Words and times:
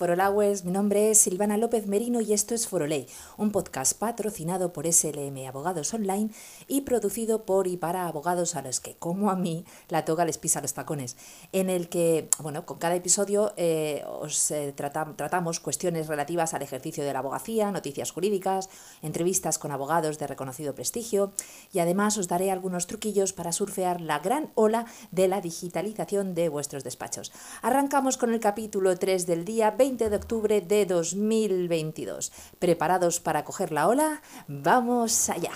Forolawes. 0.00 0.64
Mi 0.64 0.72
nombre 0.72 1.10
es 1.10 1.18
Silvana 1.18 1.58
López 1.58 1.86
Merino 1.86 2.22
y 2.22 2.32
esto 2.32 2.54
es 2.54 2.66
Foroley, 2.66 3.06
un 3.36 3.52
podcast 3.52 3.98
patrocinado 3.98 4.72
por 4.72 4.90
SLM 4.90 5.46
Abogados 5.46 5.92
Online 5.92 6.30
y 6.66 6.80
producido 6.80 7.44
por 7.44 7.66
y 7.66 7.76
para 7.76 8.06
abogados 8.06 8.56
a 8.56 8.62
los 8.62 8.80
que, 8.80 8.94
como 8.94 9.30
a 9.30 9.36
mí, 9.36 9.66
la 9.90 10.06
toga 10.06 10.24
les 10.24 10.38
pisa 10.38 10.62
los 10.62 10.72
tacones. 10.72 11.18
En 11.52 11.68
el 11.68 11.90
que, 11.90 12.30
bueno, 12.38 12.64
con 12.64 12.78
cada 12.78 12.94
episodio 12.94 13.52
eh, 13.58 14.02
os 14.08 14.50
eh, 14.50 14.72
tratamos 14.74 15.60
cuestiones 15.60 16.06
relativas 16.06 16.54
al 16.54 16.62
ejercicio 16.62 17.04
de 17.04 17.12
la 17.12 17.18
abogacía, 17.18 17.70
noticias 17.70 18.10
jurídicas, 18.10 18.70
entrevistas 19.02 19.58
con 19.58 19.70
abogados 19.70 20.18
de 20.18 20.26
reconocido 20.26 20.74
prestigio 20.74 21.34
y 21.74 21.80
además 21.80 22.16
os 22.16 22.26
daré 22.26 22.50
algunos 22.50 22.86
truquillos 22.86 23.34
para 23.34 23.52
surfear 23.52 24.00
la 24.00 24.18
gran 24.20 24.50
ola 24.54 24.86
de 25.10 25.28
la 25.28 25.42
digitalización 25.42 26.34
de 26.34 26.48
vuestros 26.48 26.84
despachos. 26.84 27.32
Arrancamos 27.60 28.16
con 28.16 28.32
el 28.32 28.40
capítulo 28.40 28.96
3 28.96 29.26
del 29.26 29.44
día 29.44 29.72
20 29.72 29.89
de 29.96 30.16
octubre 30.16 30.60
de 30.60 30.86
2022. 30.86 32.32
¿Preparados 32.58 33.18
para 33.18 33.44
coger 33.44 33.72
la 33.72 33.88
ola? 33.88 34.22
¡Vamos 34.46 35.28
allá! 35.28 35.50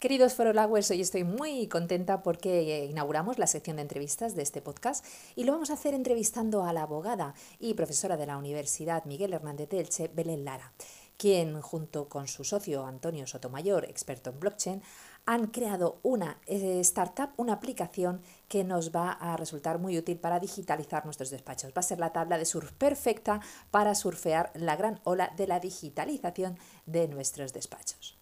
Queridos 0.00 0.34
Forolawers, 0.34 0.90
hoy 0.90 1.00
estoy 1.00 1.24
muy 1.24 1.68
contenta 1.68 2.22
porque 2.22 2.86
inauguramos 2.90 3.38
la 3.38 3.46
sección 3.46 3.76
de 3.76 3.82
entrevistas 3.82 4.34
de 4.34 4.42
este 4.42 4.60
podcast 4.60 5.04
y 5.36 5.44
lo 5.44 5.52
vamos 5.52 5.70
a 5.70 5.74
hacer 5.74 5.94
entrevistando 5.94 6.64
a 6.64 6.72
la 6.72 6.82
abogada 6.82 7.34
y 7.58 7.74
profesora 7.74 8.16
de 8.16 8.26
la 8.26 8.36
Universidad 8.36 9.04
Miguel 9.04 9.32
Hernández 9.32 9.68
de 9.70 9.80
Elche, 9.80 10.10
Belén 10.12 10.44
Lara, 10.44 10.72
quien 11.16 11.60
junto 11.60 12.08
con 12.08 12.28
su 12.28 12.44
socio 12.44 12.84
Antonio 12.84 13.26
Sotomayor, 13.26 13.84
experto 13.84 14.30
en 14.30 14.40
blockchain, 14.40 14.82
han 15.26 15.48
creado 15.48 15.98
una 16.04 16.38
eh, 16.46 16.78
startup, 16.80 17.30
una 17.36 17.54
aplicación 17.54 18.22
que 18.48 18.62
nos 18.62 18.94
va 18.94 19.10
a 19.10 19.36
resultar 19.36 19.78
muy 19.78 19.98
útil 19.98 20.18
para 20.18 20.38
digitalizar 20.38 21.04
nuestros 21.04 21.30
despachos. 21.30 21.72
Va 21.76 21.80
a 21.80 21.82
ser 21.82 21.98
la 21.98 22.12
tabla 22.12 22.38
de 22.38 22.44
surf 22.44 22.72
perfecta 22.72 23.40
para 23.72 23.96
surfear 23.96 24.52
la 24.54 24.76
gran 24.76 25.00
ola 25.02 25.32
de 25.36 25.48
la 25.48 25.58
digitalización 25.58 26.56
de 26.86 27.08
nuestros 27.08 27.52
despachos. 27.52 28.16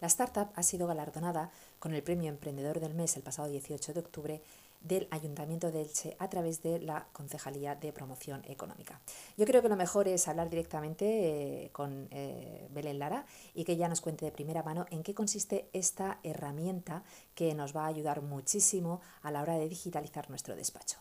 La 0.00 0.08
startup 0.08 0.48
ha 0.56 0.62
sido 0.64 0.88
galardonada 0.88 1.50
con 1.78 1.94
el 1.94 2.02
Premio 2.02 2.28
Emprendedor 2.28 2.80
del 2.80 2.94
Mes 2.94 3.16
el 3.16 3.22
pasado 3.22 3.48
18 3.48 3.94
de 3.94 4.00
octubre 4.00 4.42
del 4.84 5.08
Ayuntamiento 5.10 5.72
de 5.72 5.80
Elche 5.80 6.14
a 6.20 6.28
través 6.28 6.62
de 6.62 6.78
la 6.78 7.08
Concejalía 7.12 7.74
de 7.74 7.92
Promoción 7.92 8.42
Económica. 8.46 9.00
Yo 9.36 9.46
creo 9.46 9.62
que 9.62 9.68
lo 9.68 9.76
mejor 9.76 10.06
es 10.06 10.28
hablar 10.28 10.50
directamente 10.50 11.64
eh, 11.64 11.70
con 11.72 12.06
eh, 12.10 12.68
Belén 12.70 12.98
Lara 12.98 13.24
y 13.54 13.64
que 13.64 13.72
ella 13.72 13.88
nos 13.88 14.02
cuente 14.02 14.26
de 14.26 14.30
primera 14.30 14.62
mano 14.62 14.84
en 14.90 15.02
qué 15.02 15.14
consiste 15.14 15.70
esta 15.72 16.20
herramienta 16.22 17.02
que 17.34 17.54
nos 17.54 17.74
va 17.74 17.84
a 17.84 17.88
ayudar 17.88 18.22
muchísimo 18.22 19.00
a 19.22 19.30
la 19.30 19.42
hora 19.42 19.54
de 19.54 19.68
digitalizar 19.68 20.28
nuestro 20.28 20.54
despacho. 20.54 20.98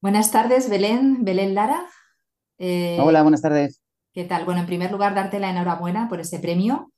Buenas 0.00 0.30
tardes, 0.30 0.70
Belén. 0.70 1.24
Belén 1.24 1.54
Lara. 1.54 1.84
Eh, 2.58 2.98
Hola, 3.00 3.22
buenas 3.22 3.42
tardes. 3.42 3.82
¿Qué 4.12 4.24
tal? 4.24 4.44
Bueno, 4.44 4.60
en 4.60 4.66
primer 4.66 4.92
lugar, 4.92 5.14
darte 5.14 5.40
la 5.40 5.50
enhorabuena 5.50 6.08
por 6.08 6.20
este 6.20 6.38
premio 6.38 6.92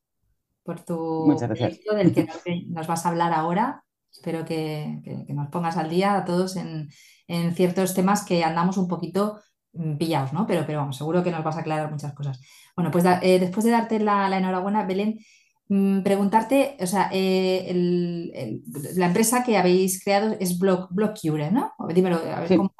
por 0.69 0.85
tu 0.85 1.35
proyecto 1.47 1.95
del 1.95 2.13
que 2.13 2.29
nos 2.69 2.87
vas 2.87 3.07
a 3.07 3.09
hablar 3.09 3.33
ahora. 3.33 3.83
Espero 4.13 4.45
que, 4.45 5.01
nos 5.29 5.49
pongas 5.49 5.79
al 5.79 5.89
día 5.89 6.15
a 6.15 6.27
todos 6.27 6.57
en, 6.57 6.91
ciertos 7.55 7.95
temas 7.95 8.23
que 8.23 8.45
andamos 8.45 8.77
un 8.77 8.87
poquito 8.87 9.41
mm, 9.73 9.97
pillados, 9.97 10.35
¿no? 10.35 10.47
Pero, 10.47 10.65
pero 10.67 10.81
vamos, 10.81 10.99
seguro 10.99 11.23
que 11.23 11.31
nos 11.31 11.43
vas 11.43 11.57
a 11.57 11.61
aclarar 11.61 11.91
muchas 11.91 12.13
cosas. 12.13 12.39
Bueno, 12.77 12.91
pues 12.91 13.03
eh, 13.23 13.39
después 13.39 13.65
de 13.65 13.71
darte 13.71 13.99
la, 13.99 14.37
enhorabuena, 14.37 14.85
Belén, 14.85 15.21
mm, 15.71 16.03
preguntarte, 16.03 16.77
o 16.81 16.87
sea, 16.87 17.09
eh, 17.13 18.61
la 18.95 19.07
empresa 19.07 19.43
que 19.43 19.57
habéis 19.57 20.05
creado 20.05 20.37
es 20.39 20.59
Block, 20.59 20.89
Blockjure, 20.91 21.51
¿no? 21.51 21.73
Dímelo, 21.95 22.17
a 22.17 22.41
ver 22.41 22.49
sí. 22.49 22.57
cómo. 22.59 22.75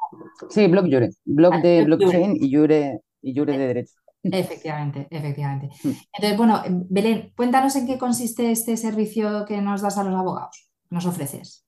Sí, 0.47 0.67
Blockjure, 0.67 1.09
Block 1.25 1.55
de 1.55 1.85
blockchain 1.85 2.37
y 2.39 2.53
Jure, 2.53 3.01
y 3.23 3.35
Jure 3.35 3.57
de 3.57 3.67
derecho. 3.67 3.93
Efectivamente, 4.23 5.07
efectivamente. 5.09 5.69
Mm. 5.83 5.91
Entonces, 6.13 6.37
bueno, 6.37 6.61
Belén, 6.89 7.31
cuéntanos 7.35 7.75
en 7.75 7.87
qué 7.87 7.97
consiste 7.97 8.51
este 8.51 8.75
servicio 8.75 9.45
que 9.45 9.61
nos 9.61 9.81
das 9.81 9.97
a 9.97 10.03
los 10.03 10.13
abogados, 10.13 10.69
nos 10.89 11.05
ofreces. 11.05 11.65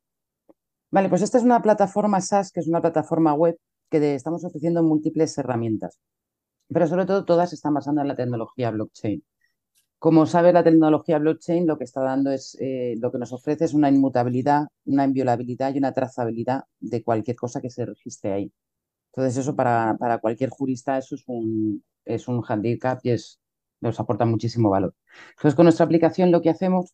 Vale, 0.89 1.07
pues 1.07 1.21
esta 1.21 1.37
es 1.37 1.45
una 1.45 1.61
plataforma 1.61 2.19
SaaS, 2.19 2.51
que 2.51 2.59
es 2.59 2.67
una 2.67 2.81
plataforma 2.81 3.33
web 3.33 3.57
que 3.89 4.15
estamos 4.15 4.43
ofreciendo 4.43 4.83
múltiples 4.83 5.37
herramientas, 5.37 5.99
pero 6.67 6.87
sobre 6.87 7.05
todo 7.05 7.23
todas 7.23 7.53
están 7.53 7.73
basando 7.73 8.01
en 8.01 8.09
la 8.09 8.15
tecnología 8.15 8.71
blockchain. 8.71 9.23
Como 9.99 10.25
sabes, 10.25 10.53
la 10.53 10.63
tecnología 10.63 11.19
blockchain 11.19 11.67
lo 11.67 11.77
que 11.77 11.83
está 11.83 12.01
dando 12.01 12.31
es, 12.31 12.57
eh, 12.59 12.95
lo 12.97 13.11
que 13.11 13.19
nos 13.19 13.31
ofrece 13.31 13.65
es 13.65 13.73
una 13.73 13.87
inmutabilidad, 13.87 14.67
una 14.85 15.05
inviolabilidad 15.05 15.73
y 15.73 15.77
una 15.77 15.93
trazabilidad 15.93 16.63
de 16.79 17.03
cualquier 17.03 17.35
cosa 17.35 17.61
que 17.61 17.69
se 17.69 17.85
registre 17.85 18.33
ahí. 18.33 18.51
Entonces, 19.13 19.37
eso 19.37 19.55
para, 19.55 19.97
para 19.99 20.19
cualquier 20.19 20.49
jurista, 20.49 20.97
eso 20.97 21.15
es 21.15 21.23
un, 21.27 21.83
es 22.05 22.27
un 22.27 22.43
handicap 22.47 22.99
y 23.03 23.11
es, 23.11 23.39
nos 23.81 23.99
aporta 23.99 24.25
muchísimo 24.25 24.69
valor. 24.69 24.95
Entonces, 25.31 25.55
con 25.55 25.65
nuestra 25.65 25.85
aplicación 25.85 26.31
lo 26.31 26.41
que 26.41 26.49
hacemos 26.49 26.93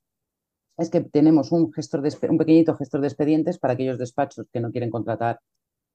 es 0.78 0.90
que 0.90 1.02
tenemos 1.02 1.52
un, 1.52 1.72
gestor 1.74 2.02
de, 2.02 2.16
un 2.30 2.38
pequeñito 2.38 2.76
gestor 2.76 3.02
de 3.02 3.08
expedientes 3.08 3.58
para 3.58 3.74
aquellos 3.74 3.98
despachos 3.98 4.48
que 4.52 4.60
no 4.60 4.72
quieren 4.72 4.90
contratar 4.90 5.40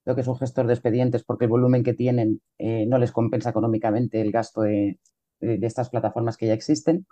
lo 0.05 0.15
que 0.15 0.21
es 0.21 0.27
un 0.27 0.37
gestor 0.37 0.67
de 0.67 0.73
expedientes 0.73 1.23
porque 1.23 1.45
el 1.45 1.51
volumen 1.51 1.83
que 1.83 1.93
tienen 1.93 2.41
eh, 2.57 2.85
no 2.85 2.97
les 2.97 3.11
compensa 3.11 3.49
económicamente 3.51 4.19
el 4.19 4.31
gasto 4.31 4.61
de, 4.61 4.99
estas 5.39 5.89
plataformas 5.89 6.37
que 6.37 6.47
ya 6.47 6.53
existen. 6.53 7.05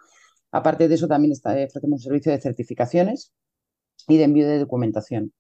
Aparte 0.52 0.88
de 0.88 0.96
eso, 0.96 1.08
también 1.08 1.34
está, 1.34 1.52
ofrecemos 1.52 2.00
un 2.00 2.00
servicio 2.00 2.32
de 2.32 2.40
certificaciones 2.40 3.34
y 4.08 4.18
de 4.18 4.24
envío 4.24 4.48
de 4.48 4.60
documentación. 4.60 5.34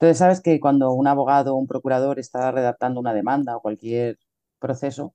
Entonces, 0.00 0.16
sabes 0.18 0.40
que 0.40 0.60
cuando 0.60 0.92
un 0.92 1.06
abogado 1.06 1.54
o 1.54 1.58
un 1.58 1.66
procurador 1.66 2.18
está 2.18 2.50
redactando 2.50 3.00
una 3.00 3.12
demanda 3.12 3.54
o 3.56 3.60
cualquier 3.60 4.18
proceso, 4.58 5.14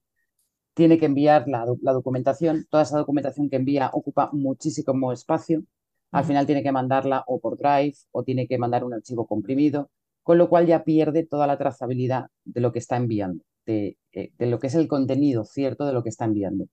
tiene 0.74 0.98
que 0.98 1.06
enviar 1.06 1.48
la, 1.48 1.64
documentación. 1.92 2.66
Toda 2.70 2.84
esa 2.84 2.98
documentación 2.98 3.50
que 3.50 3.56
envía 3.56 3.90
ocupa 3.92 4.30
muchísimo 4.32 5.12
espacio. 5.12 5.64
Al 6.12 6.24
final 6.24 6.46
tiene 6.46 6.62
que 6.62 6.70
mandarla 6.70 7.24
o 7.26 7.40
por 7.40 7.58
Drive 7.58 7.96
o 8.12 8.22
tiene 8.22 8.46
que 8.46 8.58
mandar 8.58 8.84
un 8.84 8.94
archivo 8.94 9.26
comprimido, 9.26 9.90
con 10.22 10.38
lo 10.38 10.48
cual 10.48 10.66
ya 10.66 10.84
pierde 10.84 11.26
toda 11.26 11.48
la 11.48 11.58
trazabilidad 11.58 12.26
de 12.44 12.60
lo 12.60 12.72
que 12.72 12.78
está 12.78 12.96
enviando, 12.96 13.42
de, 13.66 13.98
eh, 14.12 14.30
lo 14.38 14.60
que 14.60 14.68
es 14.68 14.74
el 14.76 14.86
contenido 14.86 15.44
cierto 15.44 15.84
de 15.84 15.94
lo 15.94 16.04
que 16.04 16.10
está 16.10 16.26
enviando. 16.26 16.66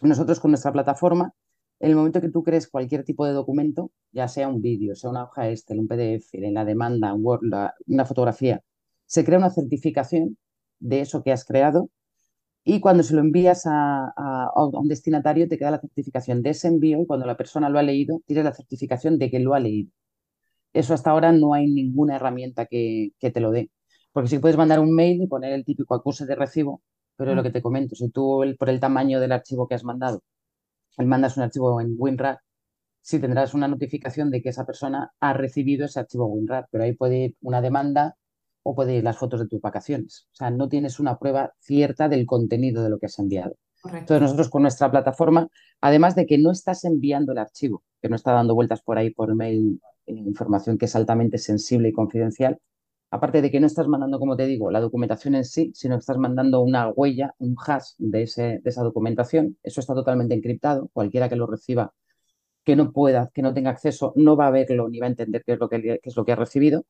Nosotros 0.00 0.40
con 0.40 0.50
nuestra 0.50 0.72
plataforma, 0.72 1.32
en 1.80 1.90
el 1.90 1.96
momento 1.96 2.20
que 2.20 2.30
tú 2.30 2.42
crees 2.42 2.68
cualquier 2.68 3.04
tipo 3.04 3.26
de 3.26 3.32
documento, 3.32 3.90
ya 4.12 4.28
sea 4.28 4.48
un 4.48 4.62
vídeo, 4.62 4.94
sea 4.94 5.10
una 5.10 5.24
hoja 5.24 5.50
Excel, 5.50 5.78
un 5.78 5.88
PDF, 5.88 6.28
en 6.32 6.54
la 6.54 6.64
demanda, 6.64 7.12
un 7.12 7.24
Word, 7.24 7.42
una 7.86 8.04
fotografía, 8.04 8.62
se 9.06 9.24
crea 9.24 9.38
una 9.38 9.50
certificación 9.50 10.38
de 10.78 11.00
eso 11.00 11.22
que 11.22 11.32
has 11.32 11.44
creado 11.44 11.90
y 12.64 12.80
cuando 12.80 13.02
se 13.02 13.14
lo 13.14 13.20
envías 13.20 13.62
a, 13.66 14.12
un 14.56 14.88
destinatario 14.88 15.48
te 15.48 15.58
queda 15.58 15.70
la 15.70 15.80
certificación 15.80 16.42
de 16.42 16.50
ese 16.50 16.68
envío 16.68 17.00
y 17.00 17.06
cuando 17.06 17.26
la 17.26 17.36
persona 17.36 17.68
lo 17.68 17.78
ha 17.78 17.82
leído 17.82 18.22
tienes 18.26 18.44
la 18.44 18.54
certificación 18.54 19.18
de 19.18 19.30
que 19.30 19.38
lo 19.38 19.54
ha 19.54 19.60
leído. 19.60 19.92
Eso 20.72 20.92
hasta 20.92 21.10
ahora 21.10 21.32
no 21.32 21.54
hay 21.54 21.68
ninguna 21.70 22.16
herramienta 22.16 22.66
que, 22.66 23.12
te 23.20 23.40
lo 23.40 23.50
dé. 23.52 23.70
Porque 24.12 24.28
si 24.28 24.38
puedes 24.38 24.56
mandar 24.56 24.80
un 24.80 24.94
mail 24.94 25.22
y 25.22 25.26
poner 25.26 25.52
el 25.52 25.64
típico 25.64 25.94
acuse 25.94 26.26
de 26.26 26.34
recibo, 26.34 26.82
pero 27.16 27.34
lo 27.34 27.42
mm. 27.42 27.44
que 27.44 27.50
te 27.52 27.62
comento, 27.62 27.94
si 27.94 28.10
tú 28.10 28.42
por 28.58 28.68
el 28.68 28.80
tamaño 28.80 29.20
del 29.20 29.32
archivo 29.32 29.68
que 29.68 29.76
has 29.76 29.84
mandado, 29.84 30.22
mandas 31.04 31.36
un 31.36 31.42
archivo 31.42 31.80
en 31.80 31.94
WinRAR, 31.98 32.40
sí 33.02 33.18
tendrás 33.20 33.52
una 33.52 33.68
notificación 33.68 34.30
de 34.30 34.40
que 34.40 34.48
esa 34.48 34.64
persona 34.64 35.12
ha 35.20 35.32
recibido 35.34 35.84
ese 35.84 36.00
archivo 36.00 36.26
WinRAR, 36.26 36.68
pero 36.70 36.84
ahí 36.84 36.94
puede 36.94 37.18
ir 37.18 37.36
una 37.42 37.60
demanda 37.60 38.16
o 38.62 38.74
puede 38.74 38.96
ir 38.96 39.04
las 39.04 39.18
fotos 39.18 39.40
de 39.40 39.46
tus 39.46 39.60
vacaciones. 39.60 40.26
O 40.32 40.36
sea, 40.36 40.50
no 40.50 40.68
tienes 40.68 40.98
una 40.98 41.18
prueba 41.18 41.52
cierta 41.60 42.08
del 42.08 42.26
contenido 42.26 42.82
de 42.82 42.90
lo 42.90 42.98
que 42.98 43.06
has 43.06 43.18
enviado. 43.18 43.56
Entonces 43.84 44.20
nosotros 44.20 44.48
con 44.48 44.62
nuestra 44.62 44.90
plataforma, 44.90 45.48
además 45.80 46.14
de 46.16 46.26
que 46.26 46.38
no 46.38 46.50
estás 46.50 46.84
enviando 46.84 47.32
el 47.32 47.38
archivo, 47.38 47.84
que 48.02 48.08
no 48.08 48.16
está 48.16 48.32
dando 48.32 48.54
vueltas 48.54 48.82
por 48.82 48.98
ahí 48.98 49.10
por 49.10 49.34
mail, 49.34 49.80
eh, 50.06 50.12
información 50.14 50.78
que 50.78 50.86
es 50.86 50.96
altamente 50.96 51.38
sensible 51.38 51.90
y 51.90 51.92
confidencial, 51.92 52.58
aparte 53.10 53.42
de 53.42 53.50
que 53.50 53.60
no 53.60 53.66
estás 53.66 53.88
mandando, 53.88 54.18
como 54.18 54.36
te 54.36 54.46
digo, 54.46 54.70
la 54.70 54.80
documentación 54.80 55.34
en 55.34 55.44
sí, 55.44 55.72
sino 55.74 55.96
que 55.96 56.00
estás 56.00 56.18
mandando 56.18 56.60
una 56.62 56.90
huella, 56.90 57.34
un 57.38 57.56
hash 57.66 57.92
de, 57.98 58.22
ese, 58.22 58.42
de 58.62 58.70
esa 58.70 58.82
documentación, 58.82 59.58
eso 59.62 59.80
está 59.80 59.94
totalmente 59.94 60.34
encriptado, 60.34 60.88
cualquiera 60.92 61.28
que 61.28 61.36
lo 61.36 61.46
reciba 61.46 61.94
que 62.64 62.76
no 62.76 62.92
pueda, 62.92 63.30
que 63.32 63.42
no 63.42 63.54
tenga 63.54 63.70
acceso, 63.70 64.12
no 64.16 64.36
va 64.36 64.48
a 64.48 64.50
verlo 64.50 64.88
ni 64.88 64.98
va 64.98 65.06
a 65.06 65.10
entender 65.10 65.42
qué 65.44 65.52
es 65.54 65.58
lo 65.60 65.68
que, 65.68 65.80
qué 65.82 66.00
es 66.02 66.16
lo 66.16 66.24
que 66.24 66.32
ha 66.32 66.36
recibido. 66.36 66.84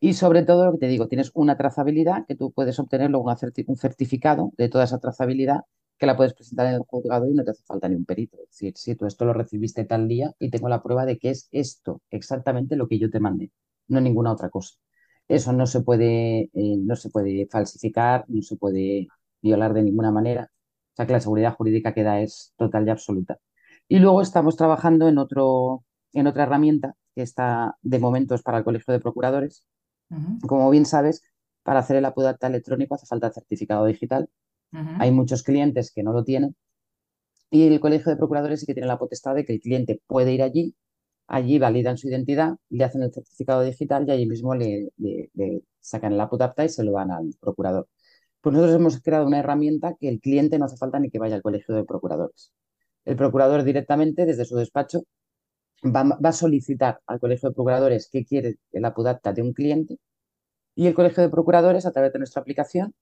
Y 0.00 0.14
sobre 0.14 0.42
todo, 0.42 0.66
lo 0.66 0.72
que 0.72 0.78
te 0.78 0.88
digo, 0.88 1.08
tienes 1.08 1.30
una 1.34 1.56
trazabilidad 1.56 2.26
que 2.26 2.34
tú 2.34 2.52
puedes 2.52 2.78
obtener 2.78 3.10
luego 3.10 3.32
un 3.66 3.76
certificado 3.76 4.52
de 4.56 4.68
toda 4.68 4.84
esa 4.84 4.98
trazabilidad 4.98 5.60
que 5.98 6.06
la 6.06 6.16
puedes 6.16 6.34
presentar 6.34 6.66
en 6.66 6.74
el 6.74 6.82
juzgado 6.82 7.28
y 7.28 7.34
no 7.34 7.44
te 7.44 7.50
hace 7.52 7.62
falta 7.64 7.88
ni 7.88 7.96
un 7.96 8.04
perito. 8.06 8.38
Es 8.42 8.50
decir, 8.50 8.72
si 8.76 8.94
tú 8.96 9.06
esto 9.06 9.24
lo 9.24 9.34
recibiste 9.34 9.84
tal 9.84 10.08
día 10.08 10.32
y 10.38 10.50
tengo 10.50 10.68
la 10.68 10.82
prueba 10.82 11.04
de 11.06 11.18
que 11.18 11.30
es 11.30 11.48
esto, 11.52 12.02
exactamente 12.10 12.76
lo 12.76 12.88
que 12.88 12.98
yo 12.98 13.10
te 13.10 13.20
mandé, 13.20 13.50
no 13.90 14.00
ninguna 14.00 14.32
otra 14.32 14.50
cosa. 14.50 14.76
Eso 15.28 15.52
no 15.52 15.66
se 15.66 15.80
puede, 15.82 16.50
eh, 16.52 16.76
no 16.78 16.96
se 16.96 17.10
puede 17.10 17.46
falsificar, 17.50 18.24
no 18.28 18.42
se 18.42 18.56
puede 18.56 19.08
violar 19.42 19.74
de 19.74 19.82
ninguna 19.82 20.10
manera. 20.10 20.50
O 20.92 20.96
sea 20.96 21.06
que 21.06 21.12
la 21.12 21.20
seguridad 21.20 21.54
jurídica 21.54 21.94
que 21.94 22.02
da 22.02 22.20
es 22.20 22.52
total 22.56 22.86
y 22.86 22.90
absoluta. 22.90 23.38
Y 23.88 23.98
luego 23.98 24.22
estamos 24.22 24.56
trabajando 24.56 25.08
en, 25.08 25.18
otro, 25.18 25.84
en 26.12 26.26
otra 26.26 26.44
herramienta 26.44 26.94
que 27.14 27.22
está 27.22 27.76
de 27.82 27.98
momento 27.98 28.34
es 28.34 28.42
para 28.42 28.58
el 28.58 28.64
Colegio 28.64 28.92
de 28.92 29.00
Procuradores. 29.00 29.64
Como 30.46 30.68
bien 30.70 30.86
sabes, 30.86 31.22
para 31.62 31.80
hacer 31.80 31.96
el 31.96 32.04
apudata 32.04 32.48
electrónico 32.48 32.96
hace 32.96 33.06
falta 33.06 33.30
certificado 33.30 33.86
digital. 33.86 34.28
Hay 34.98 35.10
muchos 35.12 35.42
clientes 35.42 35.92
que 35.92 36.02
no 36.02 36.12
lo 36.12 36.24
tienen 36.24 36.56
y 37.50 37.66
el 37.66 37.80
Colegio 37.80 38.10
de 38.10 38.16
Procuradores 38.16 38.60
sí 38.60 38.66
que 38.66 38.74
tiene 38.74 38.86
la 38.86 38.98
potestad 38.98 39.34
de 39.34 39.44
que 39.44 39.54
el 39.54 39.60
cliente 39.60 40.00
puede 40.06 40.32
ir 40.32 40.42
allí, 40.42 40.76
allí 41.30 41.58
validan 41.58 41.96
su 41.96 42.08
identidad, 42.08 42.56
le 42.70 42.84
hacen 42.84 43.02
el 43.02 43.12
certificado 43.12 43.62
digital 43.62 44.04
y 44.06 44.10
allí 44.10 44.26
mismo 44.26 44.54
le, 44.54 44.90
sacan 45.80 46.12
el 46.12 46.20
apudata 46.20 46.64
y 46.64 46.68
se 46.68 46.82
lo 46.84 46.92
dan 46.92 47.12
al 47.12 47.34
procurador. 47.40 47.88
Pues 48.40 48.54
nosotros 48.54 48.76
hemos 48.76 49.00
creado 49.00 49.26
una 49.26 49.38
herramienta 49.38 49.94
que 49.98 50.08
el 50.08 50.20
cliente 50.20 50.58
no 50.58 50.64
hace 50.64 50.76
falta 50.76 50.98
ni 50.98 51.10
que 51.10 51.18
vaya 51.18 51.36
al 51.36 51.42
Colegio 51.42 51.74
de 51.74 51.84
Procuradores. 51.84 52.52
El 53.04 53.16
procurador 53.16 53.62
directamente 53.64 54.26
desde 54.26 54.44
su 54.44 54.56
despacho 54.56 55.02
va, 55.84 56.18
a 56.22 56.32
solicitar 56.32 57.00
al 57.06 57.20
Colegio 57.20 57.50
de 57.50 57.54
Procuradores 57.54 58.08
que 58.10 58.24
quiere 58.24 58.56
el 58.72 58.84
apudata 58.84 59.32
de 59.32 59.42
un 59.42 59.52
cliente 59.52 59.98
y 60.74 60.86
el 60.88 60.94
Colegio 60.94 61.22
de 61.22 61.28
Procuradores, 61.30 61.86
a 61.86 61.92
través 61.92 62.12
de 62.12 62.18
nuestra 62.18 62.42
aplicación, 62.42 62.94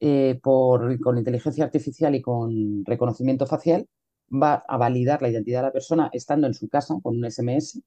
eh, 0.00 0.40
por, 0.42 0.98
con 1.00 1.18
inteligencia 1.18 1.64
artificial 1.64 2.14
y 2.14 2.22
con 2.22 2.84
reconocimiento 2.84 3.46
facial, 3.46 3.86
va 4.30 4.64
a 4.66 4.76
validar 4.76 5.22
la 5.22 5.30
identidad 5.30 5.60
de 5.60 5.66
la 5.68 5.72
persona 5.72 6.10
estando 6.12 6.46
en 6.46 6.54
su 6.54 6.68
casa 6.68 6.94
con 7.02 7.16
un 7.16 7.30
SMS 7.30 7.80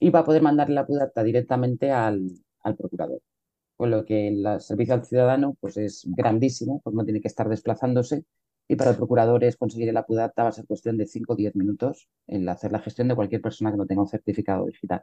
y 0.00 0.10
va 0.10 0.20
a 0.20 0.24
poder 0.24 0.42
mandarle 0.42 0.74
la 0.74 0.86
pudata 0.86 1.22
directamente 1.22 1.90
al, 1.90 2.30
procurador. 2.76 3.20
Con 3.76 3.90
lo 3.90 4.04
que 4.04 4.28
el 4.28 4.60
servicio 4.60 4.94
al 4.94 5.04
ciudadano 5.04 5.56
pues 5.60 5.76
es 5.76 6.04
grandísimo, 6.06 6.80
pues 6.82 6.94
no 6.94 7.04
tiene 7.04 7.20
que 7.20 7.28
estar 7.28 7.48
desplazándose 7.48 8.24
y 8.68 8.76
para 8.76 8.90
el 8.90 8.96
procurador 8.96 9.44
es 9.44 9.56
conseguir 9.56 9.92
la 9.94 10.04
pudata 10.04 10.42
va 10.42 10.50
a 10.50 10.52
ser 10.52 10.66
cuestión 10.66 10.98
de 10.98 11.06
5 11.06 11.32
o 11.32 11.36
10 11.36 11.56
minutos 11.56 12.08
en 12.26 12.48
hacer 12.48 12.72
la 12.72 12.80
gestión 12.80 13.08
de 13.08 13.14
cualquier 13.14 13.40
persona 13.40 13.70
que 13.70 13.78
no 13.78 13.86
tenga 13.86 14.02
un 14.02 14.08
certificado 14.08 14.66
digital. 14.66 15.02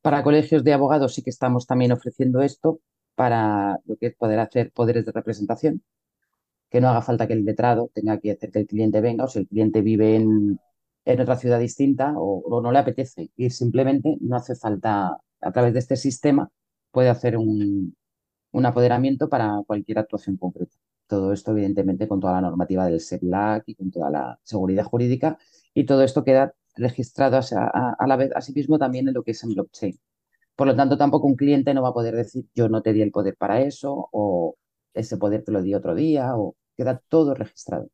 Para 0.00 0.22
colegios 0.22 0.64
de 0.64 0.72
abogados 0.72 1.14
sí 1.14 1.22
que 1.22 1.30
estamos 1.30 1.66
también 1.66 1.92
ofreciendo 1.92 2.40
esto 2.40 2.80
para 3.14 3.78
lo 3.84 3.96
que 3.96 4.06
es 4.06 4.16
poder 4.16 4.38
hacer 4.38 4.72
poderes 4.72 5.04
de 5.04 5.12
representación, 5.12 5.82
que 6.72 6.80
no 6.80 6.88
haga 6.88 7.02
falta 7.02 7.26
que 7.28 7.34
el 7.34 7.44
letrado 7.44 7.90
tenga 7.94 8.18
que 8.18 8.32
hacer 8.32 8.50
que 8.50 8.60
el 8.60 8.66
cliente 8.66 9.00
venga 9.02 9.24
o 9.24 9.28
si 9.28 9.40
el 9.40 9.48
cliente 9.48 9.82
vive 9.82 10.16
en, 10.16 10.58
otra 11.20 11.36
ciudad 11.36 11.60
distinta 11.60 12.14
o, 12.16 12.60
no 12.62 12.72
le 12.72 12.78
apetece 12.78 13.30
ir 13.36 13.52
simplemente, 13.52 14.16
no 14.20 14.36
hace 14.36 14.54
falta, 14.56 15.18
a 15.40 15.52
través 15.52 15.74
de 15.74 15.80
este 15.80 15.96
sistema, 15.96 16.50
puede 16.90 17.10
hacer 17.10 17.36
un, 17.36 17.94
un 18.52 18.66
apoderamiento 18.66 19.28
para 19.28 19.60
cualquier 19.66 19.98
actuación 19.98 20.38
concreta. 20.38 20.74
Todo 21.06 21.32
esto, 21.34 21.50
evidentemente, 21.52 22.08
con 22.08 22.20
toda 22.20 22.34
la 22.34 22.40
normativa 22.40 22.86
del 22.86 23.00
SEPLAC 23.00 23.64
y 23.66 23.74
con 23.74 23.90
toda 23.90 24.10
la 24.10 24.38
seguridad 24.42 24.84
jurídica. 24.84 25.38
Y 25.74 25.84
todo 25.84 26.02
esto 26.02 26.24
queda 26.24 26.54
registrado 26.76 27.38
a, 27.38 28.06
la 28.06 28.16
vez, 28.16 28.30
mismo 28.54 28.78
también 28.78 29.08
en 29.08 29.14
lo 29.14 29.22
que 29.22 29.32
es 29.32 29.44
en 29.44 29.54
blockchain. 29.54 29.98
Por 30.56 30.66
lo 30.68 30.76
tanto, 30.76 30.96
tampoco 30.96 31.26
un 31.26 31.36
cliente 31.36 31.74
no 31.74 31.82
va 31.82 31.90
a 31.90 31.94
poder 31.94 32.14
decir 32.16 32.46
yo 32.54 32.68
no 32.68 32.82
te 32.82 32.92
di 32.94 33.02
el 33.02 33.10
poder 33.10 33.36
para 33.36 33.60
eso 33.60 34.08
o 34.12 34.56
ese 34.94 35.16
poder 35.18 35.44
te 35.44 35.52
lo 35.52 35.62
di 35.62 35.74
otro 35.74 35.94
día 35.94 36.36
o 36.36 36.54
queda 36.76 37.00
todo 37.08 37.34
registrado. 37.34 37.88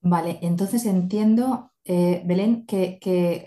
Vale, 0.00 0.38
entonces 0.42 0.86
entiendo, 0.86 1.72
eh, 1.84 2.22
Belén, 2.24 2.66
que, 2.66 2.98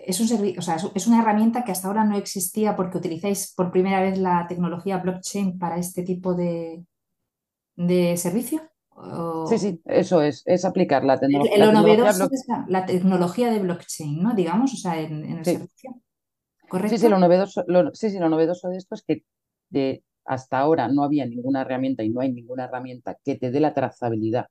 es, 0.06 0.20
un 0.20 0.58
o 0.58 0.62
sea, 0.62 0.78
es 0.94 1.08
una 1.08 1.22
herramienta 1.22 1.64
que 1.64 1.72
hasta 1.72 1.88
ahora 1.88 2.04
no 2.04 2.18
existía 2.18 2.76
porque 2.76 2.98
utilizáis 2.98 3.54
por 3.56 3.72
primera 3.72 4.02
vez 4.02 4.18
la 4.18 4.46
tecnología 4.48 4.98
blockchain 4.98 5.58
para 5.58 5.78
este 5.78 6.04
tipo 6.04 6.34
de, 6.34 6.86
de 7.76 8.18
servicio. 8.18 8.62
Sí, 9.48 9.58
sí, 9.58 9.82
eso 9.86 10.22
es, 10.22 10.44
es 10.46 10.66
aplicar 10.66 11.04
la, 11.04 11.20
tecnología. 11.20 11.58
Lo 11.58 11.72
novedoso 11.72 12.30
es 12.32 12.46
la, 12.68 12.86
tecnología 12.86 13.50
de 13.50 13.60
blockchain, 13.60 14.22
¿no? 14.22 14.36
Digamos, 14.36 14.74
o 14.74 14.78
sea, 14.78 15.00
en, 15.00 15.24
el 15.26 15.46
servicio. 15.46 16.02
¿Correcto? 16.68 16.98
Sí, 16.98 17.02
sí, 17.02 17.10
lo 17.10 17.18
novedoso, 17.18 17.64
sí, 17.94 18.10
sí, 18.12 18.20
lo 18.20 18.30
novedoso 18.30 18.70
de 18.70 18.78
esto 18.78 18.96
es 18.96 19.04
que 19.04 19.24
de, 19.70 20.04
hasta 20.26 20.60
ahora 20.60 20.88
no 20.88 21.04
había 21.04 21.26
ninguna 21.26 21.62
herramienta 21.62 22.04
y 22.04 22.10
no 22.10 22.22
hay 22.22 22.32
ninguna 22.32 22.66
herramienta 22.66 23.18
que 23.24 23.36
te 23.36 23.50
dé 23.50 23.60
la 23.60 23.74
trazabilidad 23.74 24.48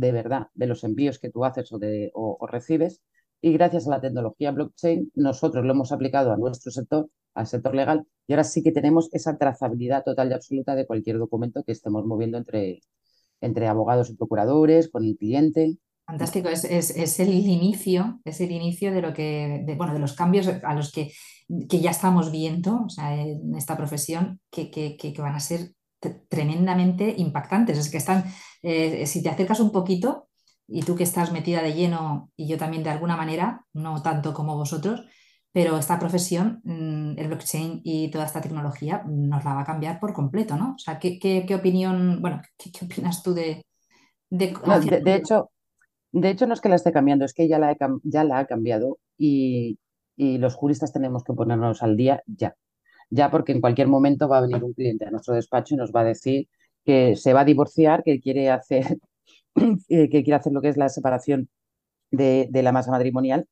de 0.00 0.12
verdad 0.12 0.48
de 0.54 0.66
los 0.66 0.82
envíos 0.82 1.18
que 1.18 1.30
tú 1.30 1.44
haces 1.44 1.70
o, 1.72 1.78
de, 1.78 2.10
o 2.14 2.46
recibes. 2.46 3.02
Y 3.42 3.52
gracias 3.52 3.86
a 3.86 3.90
la 3.90 4.00
tecnología 4.00 4.50
blockchain, 4.50 5.12
nosotros 5.14 5.64
lo 5.64 5.72
hemos 5.72 5.92
aplicado 5.92 6.32
a 6.32 6.36
nuestro 6.36 6.70
sector, 6.70 7.08
al 7.34 7.46
sector 7.46 7.74
legal, 7.74 8.06
y 8.26 8.32
ahora 8.32 8.44
sí 8.44 8.62
que 8.62 8.72
tenemos 8.72 9.08
esa 9.12 9.38
trazabilidad 9.38 10.04
total 10.04 10.30
y 10.30 10.34
absoluta 10.34 10.74
de 10.74 10.86
cualquier 10.86 11.18
documento 11.18 11.64
que 11.64 11.72
estemos 11.72 12.04
moviendo 12.04 12.38
entre, 12.38 12.80
entre 13.40 13.66
abogados 13.66 14.10
y 14.10 14.16
procuradores, 14.16 14.90
con 14.90 15.04
el 15.04 15.16
cliente. 15.16 15.78
Fantástico, 16.06 16.48
es, 16.48 16.64
es, 16.64 17.20
el 17.20 17.30
inicio, 17.30 18.20
es 18.24 18.40
el 18.40 18.50
inicio 18.50 18.92
de 18.92 19.00
lo 19.00 19.14
que, 19.14 19.64
bueno, 19.76 19.94
de 19.94 20.00
los 20.00 20.14
cambios 20.14 20.48
a 20.48 20.74
los 20.74 20.90
que, 20.92 21.12
que 21.68 21.80
ya 21.80 21.90
estamos 21.90 22.32
viendo 22.32 22.86
en 22.98 23.54
esta 23.54 23.76
profesión 23.76 24.40
que, 24.50 24.70
que, 24.70 24.96
que, 24.96 25.14
van 25.22 25.36
a 25.36 25.40
ser 25.40 25.72
tremendamente 26.28 27.14
impactantes. 27.18 27.78
Es 27.78 27.90
que 27.90 27.98
están, 27.98 28.24
eh, 28.62 29.06
si 29.06 29.22
te 29.22 29.28
acercas 29.28 29.60
un 29.60 29.72
poquito, 29.72 30.28
y 30.66 30.82
tú 30.82 30.94
que 30.94 31.02
estás 31.02 31.32
metida 31.32 31.62
de 31.62 31.74
lleno, 31.74 32.30
y 32.36 32.48
yo 32.48 32.56
también 32.56 32.82
de 32.82 32.90
alguna 32.90 33.16
manera, 33.16 33.66
no 33.72 34.00
tanto 34.02 34.32
como 34.32 34.56
vosotros, 34.56 35.04
pero 35.52 35.76
esta 35.78 35.98
profesión, 35.98 36.60
mm, 36.64 37.18
el 37.18 37.26
blockchain 37.26 37.80
y 37.82 38.10
toda 38.10 38.24
esta 38.24 38.40
tecnología 38.40 39.02
nos 39.06 39.44
la 39.44 39.54
va 39.54 39.62
a 39.62 39.64
cambiar 39.64 39.98
por 39.98 40.12
completo, 40.12 40.56
¿no? 40.56 40.74
O 40.74 40.78
sea, 40.78 40.98
¿qué, 40.98 41.18
qué, 41.18 41.54
opinión, 41.54 42.20
bueno, 42.20 42.40
qué, 42.56 42.70
opinas 42.84 43.22
tú 43.22 43.34
de... 43.34 43.64
De, 44.28 44.54
hecho, 45.16 45.50
de 46.12 46.30
hecho, 46.30 46.46
no 46.46 46.54
es 46.54 46.60
que 46.60 46.68
la 46.68 46.76
esté 46.76 46.92
cambiando, 46.92 47.24
es 47.24 47.34
que 47.34 47.48
ya 47.48 47.58
la, 47.58 47.76
ya 48.04 48.22
la 48.22 48.38
ha 48.38 48.46
cambiado 48.46 48.98
y, 49.18 49.78
los 50.16 50.54
juristas 50.54 50.92
tenemos 50.92 51.24
que 51.24 51.32
ponernos 51.32 51.82
al 51.82 51.96
día 51.96 52.22
ya. 52.26 52.54
Ya 53.10 53.30
porque 53.30 53.52
en 53.52 53.60
cualquier 53.60 53.88
momento 53.88 54.28
va 54.28 54.38
a 54.38 54.42
venir 54.42 54.62
un 54.64 54.72
cliente 54.74 55.06
a 55.06 55.10
nuestro 55.10 55.34
despacho 55.34 55.74
y 55.74 55.78
nos 55.78 55.92
va 55.92 56.02
a 56.02 56.04
decir 56.04 56.48
que 56.84 57.16
se 57.16 57.32
va 57.32 57.40
a 57.42 57.44
divorciar, 57.44 58.02
que 58.04 58.20
quiere 58.20 58.50
hacer, 58.50 58.98
que 59.88 60.08
quiere 60.08 60.34
hacer 60.34 60.52
lo 60.52 60.60
que 60.62 60.68
es 60.68 60.76
la 60.76 60.88
separación 60.88 61.48
de, 62.10 62.48
de 62.50 62.62
la 62.62 62.72
masa 62.72 62.90
matrimonial 62.92 63.46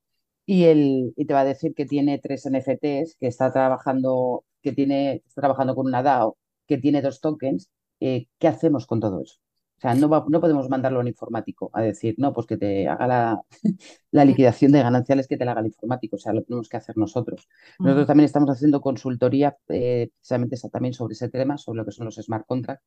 y, 0.46 0.64
él, 0.64 1.12
y 1.16 1.26
te 1.26 1.34
va 1.34 1.40
a 1.42 1.44
decir 1.44 1.74
que 1.74 1.86
tiene 1.86 2.18
tres 2.18 2.46
NFTs, 2.46 3.16
que 3.20 3.26
está 3.28 3.52
trabajando, 3.52 4.44
que 4.62 4.72
tiene, 4.72 5.22
trabajando 5.34 5.74
con 5.74 5.86
una 5.86 6.02
DAO, 6.02 6.38
que 6.66 6.78
tiene 6.78 7.02
dos 7.02 7.20
tokens. 7.20 7.70
Eh, 8.00 8.28
¿Qué 8.38 8.48
hacemos 8.48 8.86
con 8.86 9.00
todo 9.00 9.22
eso? 9.22 9.38
O 9.78 9.80
sea, 9.80 9.94
no, 9.94 10.08
no 10.28 10.40
podemos 10.40 10.68
mandarlo 10.68 10.98
a 10.98 11.02
un 11.02 11.08
informático 11.08 11.70
a 11.72 11.82
decir, 11.82 12.16
no, 12.18 12.32
pues 12.32 12.48
que 12.48 12.56
te 12.56 12.88
haga 12.88 13.06
la, 13.06 13.42
la, 14.10 14.24
liquidación 14.24 14.72
de 14.72 14.82
gananciales, 14.82 15.28
que 15.28 15.36
te 15.36 15.44
la 15.44 15.52
haga 15.52 15.60
el 15.60 15.68
informático. 15.68 16.16
O 16.16 16.18
sea, 16.18 16.32
lo 16.32 16.42
tenemos 16.42 16.68
que 16.68 16.76
hacer 16.76 16.96
nosotros. 16.96 17.48
Nosotros 17.78 18.08
también 18.08 18.24
estamos 18.24 18.50
haciendo 18.50 18.80
consultoría 18.80 19.56
eh, 19.68 20.10
precisamente 20.18 20.56
también 20.72 20.94
sobre 20.94 21.12
ese 21.12 21.28
tema, 21.28 21.58
sobre 21.58 21.78
lo 21.78 21.84
que 21.84 21.92
son 21.92 22.06
los 22.06 22.16
smart 22.16 22.44
contracts. 22.46 22.84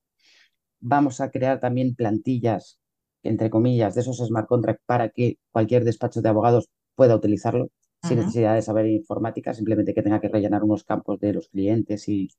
Vamos 0.82 1.22
a 1.22 1.32
crear 1.32 1.62
también 1.62 1.96
plantillas, 1.96 2.80
entre 3.24 3.50
comillas, 3.50 3.96
de 3.96 4.02
esos 4.02 4.18
smart 4.18 4.48
contracts 4.48 4.84
para 4.86 5.10
que 5.10 5.38
cualquier 5.52 5.86
despacho 5.86 6.22
de 6.22 6.28
abogados 6.30 6.70
pueda 6.96 7.16
utilizarlo 7.16 7.70
sin 8.04 8.18
necesidad 8.18 8.56
de 8.56 8.62
saber 8.62 8.88
informática, 8.88 9.54
simplemente 9.54 9.94
que 9.94 10.02
tenga 10.02 10.20
que 10.20 10.28
rellenar 10.28 10.64
unos 10.64 10.84
campos 10.84 11.20
de 11.20 11.34
los 11.34 11.50
clientes 11.50 12.10
y, 12.10 12.30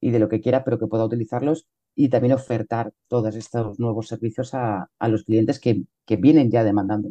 de 0.00 0.18
lo 0.18 0.28
que 0.28 0.40
quiera, 0.40 0.64
pero 0.64 0.78
que 0.78 0.86
pueda 0.86 1.04
utilizarlos 1.04 1.66
y 1.98 2.08
también 2.08 2.32
ofertar 2.32 2.92
todos 3.08 3.34
estos 3.34 3.80
nuevos 3.80 4.06
servicios 4.06 4.54
a, 4.54 4.88
los 5.08 5.24
clientes 5.24 5.58
que, 5.58 5.84
vienen 6.16 6.48
ya 6.48 6.62
demandando. 6.62 7.08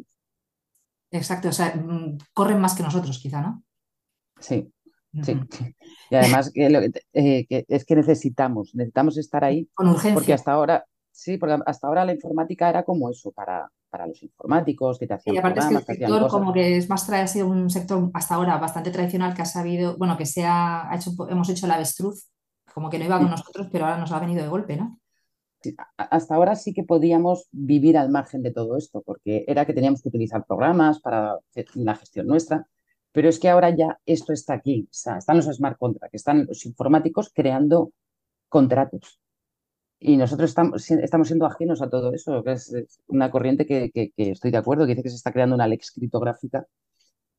Exacto, 1.12 1.50
o 1.50 1.52
sea, 1.52 1.76
mm, 1.76 2.18
corren 2.34 2.62
más 2.62 2.74
que 2.74 2.84
nosotros, 2.84 3.20
quizá, 3.20 3.42
¿no? 3.42 3.64
Sí, 4.40 4.72
sí. 5.24 5.38
Y 6.10 6.16
además 6.16 6.52
eh, 6.56 7.46
que, 7.50 7.66
es 7.68 7.84
que 7.84 7.96
necesitamos, 7.98 8.74
necesitamos 8.76 9.18
estar 9.18 9.44
ahí. 9.44 9.68
Con 9.74 9.90
urgencia. 9.90 10.14
Porque 10.14 10.32
hasta 10.32 10.54
ahora, 10.54 10.86
sí, 11.12 11.38
porque 11.38 11.60
hasta 11.66 11.88
ahora 11.88 12.06
la 12.06 12.14
informática 12.14 12.70
era 12.70 12.84
como 12.84 13.10
eso, 13.10 13.34
para, 13.34 13.70
para 13.90 14.08
los 14.08 14.24
informáticos 14.24 15.00
que 15.00 15.08
te 15.08 15.16
hacían 15.16 15.36
y 15.36 15.40
aparte 15.40 15.60
es 15.60 15.68
que 15.68 15.76
el 15.76 15.84
sector 15.84 16.28
como 16.30 16.54
que 16.54 16.78
es 16.78 16.88
más 16.88 17.10
ha 17.10 17.28
sido 17.28 17.48
un 17.48 17.70
sector 17.70 18.10
hasta 18.14 18.36
ahora 18.36 18.58
bastante 18.58 18.92
tradicional 18.92 19.34
que 19.34 19.42
ha 19.42 19.46
sabido, 19.46 19.98
bueno, 19.98 20.16
que 20.16 20.26
se 20.26 20.46
ha, 20.46 20.90
hecho, 20.96 21.12
hemos 21.30 21.50
hecho 21.50 21.68
la 21.68 21.76
avestruz, 21.76 22.30
como 22.78 22.92
que 22.92 23.00
no 23.00 23.06
iba 23.06 23.18
con 23.18 23.32
nosotros, 23.32 23.70
pero 23.72 23.86
ahora 23.86 23.98
nos 23.98 24.12
ha 24.12 24.20
venido 24.20 24.44
de 24.44 24.50
golpe, 24.50 24.78
¿no? 24.78 25.00
hasta 25.98 26.36
ahora 26.36 26.56
sí 26.56 26.76
que 26.76 26.84
podíamos 26.84 27.48
vivir 27.52 27.98
al 27.98 28.12
margen 28.12 28.44
de 28.44 28.52
todo 28.52 28.78
esto, 28.78 29.02
porque 29.02 29.44
era 29.48 29.66
que 29.66 29.74
teníamos 29.74 30.04
que 30.04 30.10
utilizar 30.10 30.46
programas 30.46 31.00
para 31.00 31.40
la 31.74 31.96
gestión 31.96 32.28
nuestra, 32.28 32.68
pero 33.12 33.30
es 33.30 33.40
que 33.40 33.50
ahora 33.50 33.72
ya 33.72 34.00
esto 34.06 34.32
está 34.32 34.54
aquí, 34.54 34.84
o 34.84 34.94
sea, 34.94 35.18
están 35.18 35.38
los 35.38 35.48
smart 35.48 35.80
contracts, 35.80 36.14
están 36.14 36.46
los 36.46 36.68
informáticos 36.68 37.32
creando 37.34 37.94
contratos 38.48 39.20
y 40.00 40.16
nosotros 40.16 40.52
estamos, 40.52 40.84
siendo 40.84 41.48
ajenos 41.48 41.82
a 41.82 41.90
todo 41.90 42.14
eso, 42.14 42.44
que 42.44 42.52
es 42.52 42.72
una 43.08 43.32
corriente 43.32 43.66
que, 43.66 44.14
estoy 44.18 44.52
de 44.52 44.58
acuerdo, 44.58 44.86
que 44.86 44.92
dice 44.92 45.02
que 45.02 45.10
se 45.10 45.16
está 45.16 45.34
creando 45.34 45.56
una 45.56 45.68
lex 45.68 45.94
criptográfica 45.94 46.68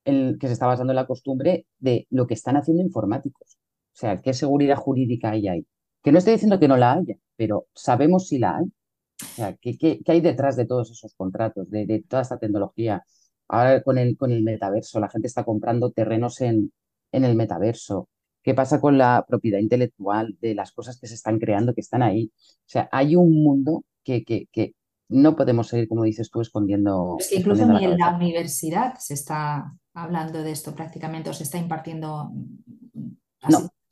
que 0.04 0.46
se 0.48 0.52
está 0.52 0.66
basando 0.66 0.92
en 0.92 0.96
la 0.96 1.06
costumbre 1.06 1.66
de 1.78 2.08
lo 2.10 2.26
que 2.26 2.34
están 2.34 2.56
haciendo 2.56 2.82
informáticos. 2.82 3.56
O 3.98 4.00
sea, 4.00 4.16
¿qué 4.22 4.32
seguridad 4.32 4.76
jurídica 4.76 5.30
hay 5.30 5.48
ahí? 5.48 5.66
Que 6.04 6.12
no 6.12 6.18
estoy 6.18 6.34
diciendo 6.34 6.60
que 6.60 6.68
no 6.68 6.76
la 6.76 6.92
haya, 6.92 7.16
pero 7.34 7.66
sabemos 7.74 8.28
si 8.28 8.38
la 8.38 8.58
hay. 8.58 8.66
O 8.66 9.34
sea, 9.34 9.56
¿qué, 9.60 10.00
hay 10.06 10.20
detrás 10.20 10.54
de 10.54 10.66
todos 10.66 10.92
esos 10.92 11.16
contratos, 11.16 11.68
de, 11.68 12.04
toda 12.08 12.22
esta 12.22 12.38
tecnología? 12.38 13.04
Ahora 13.48 13.82
con 13.82 13.98
el, 13.98 14.16
con 14.16 14.30
el 14.30 14.44
metaverso, 14.44 15.00
la 15.00 15.08
gente 15.08 15.26
está 15.26 15.42
comprando 15.42 15.90
terrenos 15.90 16.40
en, 16.42 16.72
en 17.10 17.24
el 17.24 17.34
metaverso. 17.34 18.08
¿Qué 18.40 18.54
pasa 18.54 18.80
con 18.80 18.98
la 18.98 19.24
propiedad 19.26 19.58
intelectual 19.58 20.38
de 20.40 20.54
las 20.54 20.70
cosas 20.70 21.00
que 21.00 21.08
se 21.08 21.14
están 21.14 21.40
creando, 21.40 21.74
que 21.74 21.80
están 21.80 22.02
ahí? 22.04 22.30
O 22.36 22.68
sea, 22.68 22.88
hay 22.92 23.16
un 23.16 23.42
mundo 23.42 23.82
que, 24.04 24.22
que, 24.22 24.46
que 24.52 24.76
no 25.08 25.34
podemos 25.34 25.66
seguir, 25.66 25.88
como 25.88 26.04
dices 26.04 26.30
tú, 26.30 26.40
escondiendo. 26.40 27.16
Es 27.18 27.30
que 27.30 27.38
incluso 27.38 27.66
ni 27.66 27.84
en 27.84 27.98
la 27.98 28.14
universidad 28.14 28.94
se 29.00 29.14
está 29.14 29.74
hablando 29.92 30.44
de 30.44 30.52
esto 30.52 30.72
prácticamente, 30.76 31.30
o 31.30 31.34
se 31.34 31.42
está 31.42 31.58
impartiendo 31.58 32.30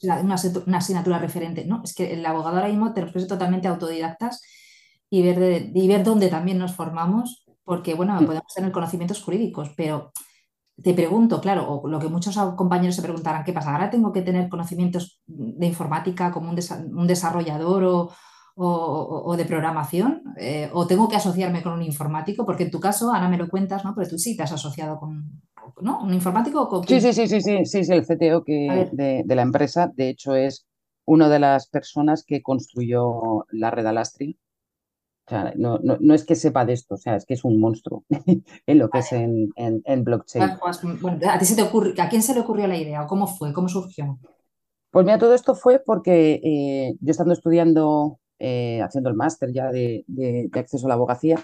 una, 0.03 0.35
asignatura 0.79 1.19
referente. 1.19 1.65
No, 1.65 1.83
es 1.85 1.95
que 1.95 2.12
el 2.15 2.25
abogado 2.25 2.57
ahora 2.57 2.69
mismo 2.69 2.93
te 2.93 3.03
lo 3.03 3.26
totalmente 3.26 3.69
autodidactas 3.69 4.43
y 5.11 5.23
ver, 5.23 5.71
y 5.75 5.88
ver 5.88 6.05
dónde 6.05 6.29
también 6.29 6.59
nos 6.59 6.75
formamos, 6.75 7.47
porque 7.65 7.95
bueno, 7.95 8.19
podemos 8.25 8.53
tener 8.55 8.73
conocimientos 8.73 9.23
jurídicos, 9.23 9.71
pero 9.76 10.12
te 10.83 10.93
pregunto, 10.93 11.41
claro, 11.41 11.69
o 11.69 11.88
lo 11.88 11.99
que 11.99 12.09
muchos 12.09 12.37
compañeros 12.55 12.95
se 12.95 13.03
preguntarán, 13.03 13.45
¿qué 13.45 13.53
pasa? 13.53 13.73
¿Ahora 13.73 13.91
tengo 13.91 14.12
que 14.12 14.23
tener 14.23 14.49
conocimientos 14.49 15.23
de 15.26 15.67
informática 15.67 16.31
como 16.31 16.50
un, 16.50 17.07
desarrollador 17.07 18.11
o, 18.55 19.37
de 19.37 19.45
programación? 19.47 20.23
Eh, 20.37 20.71
¿O 20.75 20.87
tengo 20.87 21.09
que 21.09 21.17
asociarme 21.17 21.62
con 21.62 21.73
un 21.73 21.83
informático? 21.83 22.45
Porque 22.45 22.65
en 22.65 22.71
tu 22.71 22.79
caso, 22.79 23.11
Ana, 23.11 23.29
me 23.29 23.38
lo 23.38 23.49
cuentas, 23.49 23.85
¿no? 23.85 23.95
Pero 23.95 24.11
tú 24.11 24.19
sí 24.19 24.37
te 24.37 24.43
has 24.43 24.53
asociado 24.53 24.99
con, 24.99 25.41
¿no? 25.80 26.02
¿Un 26.02 26.14
informático? 26.14 26.83
Sí, 26.87 27.00
sí, 27.00 27.12
sí, 27.12 27.26
sí, 27.28 27.40
sí, 27.40 27.64
sí, 27.64 27.85
sí, 27.85 27.92
el 27.92 28.06
CTO 28.06 28.45
que, 28.45 28.88
de, 28.92 29.23
de, 29.25 29.35
la 29.35 29.42
empresa, 29.42 29.92
de 29.95 30.09
hecho, 30.09 30.35
es 30.35 30.66
una 31.04 31.28
de 31.28 31.38
las 31.38 31.68
personas 31.68 32.25
que 32.25 32.42
construyó 32.42 33.47
la 33.50 33.71
red 33.71 33.87
Alastri 33.87 34.38
o 35.26 35.30
sea, 35.30 35.52
no, 35.56 35.80
no, 35.83 35.97
no, 35.99 36.14
es 36.14 36.25
que 36.25 36.37
sepa 36.37 36.64
de 36.64 36.73
esto, 36.75 36.95
o 36.95 36.99
sea, 36.99 37.16
es 37.16 37.26
que 37.26 37.35
es 37.35 37.42
un 37.42 37.59
monstruo 37.59 38.04
en 38.66 38.78
lo 38.78 38.88
que 38.88 39.00
es 39.00 39.12
en, 39.12 39.50
en, 39.56 40.04
blockchain. 40.04 40.56
Pues, 40.61 40.80
¿a, 41.28 41.38
ti 41.40 41.45
se 41.45 41.56
te 41.56 41.62
ocurre, 41.62 41.95
¿A 42.00 42.09
quién 42.09 42.23
se 42.23 42.33
le 42.33 42.40
ocurrió 42.40 42.68
la 42.68 42.76
idea 42.76 43.02
o 43.02 43.06
cómo 43.09 43.26
fue? 43.26 43.52
¿Cómo 43.52 43.68
surgió? 43.68 44.21
Pues 44.92 45.04
mira, 45.04 45.18
todo 45.18 45.35
esto 45.35 45.56
fue 45.56 45.83
porque 45.85 46.40
eh, 46.45 46.97
yo 47.00 47.11
estando 47.11 47.33
estudiando, 47.33 48.21
eh, 48.38 48.80
haciendo 48.83 49.11
el 49.11 49.16
máster 49.16 49.52
ya 49.52 49.73
de, 49.73 50.04
de, 50.06 50.49
acceso 50.54 50.87
a 50.87 50.90
la 50.90 50.95
abogacía, 50.95 51.40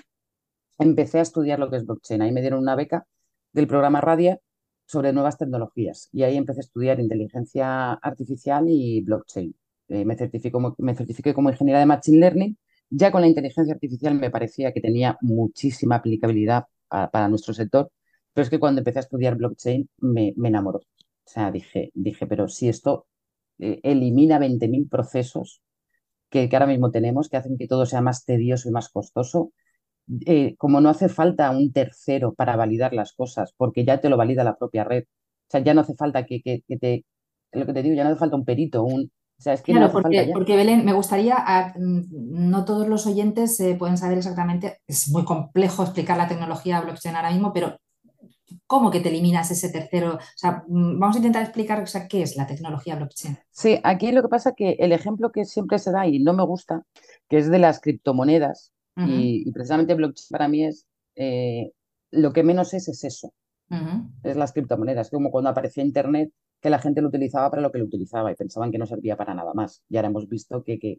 empecé 0.79 1.19
a 1.19 1.23
estudiar 1.23 1.59
lo 1.59 1.69
que 1.69 1.79
es 1.79 1.85
blockchain. 1.85 2.23
Ahí 2.23 2.31
me 2.31 2.41
dieron 2.41 2.61
una 2.61 2.77
beca 2.77 3.05
del 3.53 3.67
programa 3.67 4.01
Radia 4.01 4.39
sobre 4.87 5.13
nuevas 5.13 5.39
tecnologías 5.39 6.09
y 6.13 6.23
ahí 6.25 6.37
empecé 6.37 6.61
a 6.61 6.63
estudiar 6.63 7.01
inteligencia 7.01 7.93
artificial 7.95 8.67
y 8.69 9.01
blockchain. 9.03 9.55
Eh, 9.89 10.05
me, 10.05 10.17
certifico, 10.17 10.75
me 10.79 10.95
certifiqué 10.95 11.35
como 11.35 11.51
ingeniera 11.51 11.81
de 11.81 11.87
Machine 11.87 12.19
Learning 12.19 12.57
ya 12.95 13.11
con 13.11 13.23
la 13.23 13.27
inteligencia 13.27 13.73
artificial 13.73 14.15
me 14.15 14.31
parecía 14.31 14.73
que 14.73 14.81
tenía 14.83 15.17
muchísima 15.23 15.97
aplicabilidad 15.97 16.67
para, 16.89 17.29
nuestro 17.29 17.55
sector, 17.55 17.91
pero 18.35 18.43
es 18.43 18.51
que 18.51 18.61
cuando 18.61 18.81
empecé 18.81 18.99
a 18.99 19.01
estudiar 19.01 19.37
blockchain 19.37 19.89
me, 19.99 20.35
enamoró. 20.37 20.81
O 20.81 20.85
sea, 21.25 21.51
dije, 21.51 21.91
dije, 21.95 22.27
pero 22.27 22.49
si 22.49 22.69
esto 22.69 23.07
eh, 23.59 23.81
elimina 23.83 24.39
20.000 24.39 24.91
procesos 24.91 25.63
que, 26.29 26.51
ahora 26.53 26.67
mismo 26.67 26.91
tenemos, 26.91 27.31
que 27.31 27.39
hacen 27.39 27.57
que 27.57 27.67
todo 27.67 27.87
sea 27.87 28.03
más 28.03 28.27
tedioso 28.27 28.69
y 28.69 28.73
más 28.73 28.91
costoso, 28.91 29.53
eh, 30.27 30.57
como 30.57 30.81
no 30.81 30.89
hace 30.91 31.09
falta 31.09 31.51
un 31.51 31.73
tercero 31.73 32.35
para 32.35 32.57
validar 32.57 32.93
las 32.93 33.13
cosas, 33.13 33.53
porque 33.57 33.85
ya 33.85 34.01
te 34.01 34.09
lo 34.09 34.17
valida 34.17 34.45
la 34.45 34.57
propia 34.57 34.85
red. 34.85 35.05
O 35.05 35.51
sea, 35.51 35.61
ya 35.61 35.75
no 35.75 35.83
hace 35.83 35.95
falta 35.95 36.25
que, 36.27 36.43
que, 36.43 36.63
que 36.67 36.79
te, 36.79 37.05
lo 37.53 37.67
que 37.67 37.73
te 37.73 37.83
digo, 37.83 37.95
ya 37.95 38.05
no 38.05 38.11
hace 38.11 38.19
falta 38.19 38.37
un 38.37 38.45
perito, 38.45 38.85
un, 38.85 39.11
claro, 39.65 39.93
porque, 39.93 40.31
porque, 40.33 40.57
Belén, 40.57 40.85
me 40.85 40.93
gustaría, 40.93 41.73
mm, 41.77 42.51
no 42.51 42.65
todos 42.65 42.89
los 42.89 43.07
oyentes 43.07 43.59
eh, 43.61 43.75
pueden 43.79 43.97
saber 43.97 44.19
exactamente, 44.19 44.81
es 44.87 45.09
muy 45.09 45.25
complejo 45.25 45.83
explicar 45.83 46.17
la 46.17 46.29
tecnología 46.29 46.81
blockchain 46.81 47.17
ahora 47.17 47.33
mismo, 47.33 47.53
pero 47.53 47.77
¿cómo 48.67 48.91
que 48.91 49.01
te 49.01 49.09
eliminas 49.09 49.51
ese 49.51 49.71
tercero? 49.71 50.15
O 50.15 50.37
sea, 50.37 50.65
mm, 50.69 50.99
vamos 50.99 51.17
a 51.17 51.19
intentar 51.19 51.43
explicar 51.43 51.85
qué 52.09 52.23
es 52.23 52.37
la 52.37 52.47
tecnología 52.47 52.97
blockchain. 52.97 53.39
Sí, 53.51 53.81
aquí 53.83 54.13
lo 54.13 54.23
que 54.23 54.29
pasa 54.29 54.51
es 54.51 54.57
que 54.57 54.71
el 54.79 54.93
ejemplo 54.93 55.33
que 55.33 55.45
siempre 55.45 55.79
se 55.79 55.93
da 55.93 56.07
y 56.07 56.19
no 56.21 56.33
me 56.33 56.45
gusta, 56.45 56.83
que 57.29 57.39
es 57.39 57.51
de 57.51 57.59
las 57.59 57.81
criptomonedas, 57.81 58.72
y, 58.97 59.51
precisamente 59.53 59.95
blockchain 59.95 60.29
para 60.31 60.49
mí 60.49 60.65
es, 60.65 60.87
eh, 61.17 61.73
lo 62.11 62.33
que 62.33 62.43
menos 62.43 62.75
es 62.75 62.89
es 62.89 63.05
eso, 63.05 63.33
es 64.23 64.37
las 64.37 64.53
criptomonedas, 64.53 65.11
como 65.11 65.31
cuando 65.31 65.51
apareció 65.51 65.83
Internet 65.83 66.31
que 66.61 66.71
la 66.71 66.79
gente 66.79 67.01
lo 67.01 67.09
utilizaba 67.09 67.51
para 67.51 67.63
lo 67.63 67.73
que 67.73 67.79
lo 67.79 67.87
utilizaba 67.87 68.31
y 68.31 68.37
pensaban 68.37 68.71
que 68.71 68.79
no 68.79 68.87
servía 68.87 69.17
para 69.17 69.35
nada 69.35 69.53
más. 69.53 69.83
Y 69.89 69.97
ahora 69.97 70.09
hemos 70.09 70.29
visto 70.29 70.63
que, 70.63 70.79
que 70.79 70.99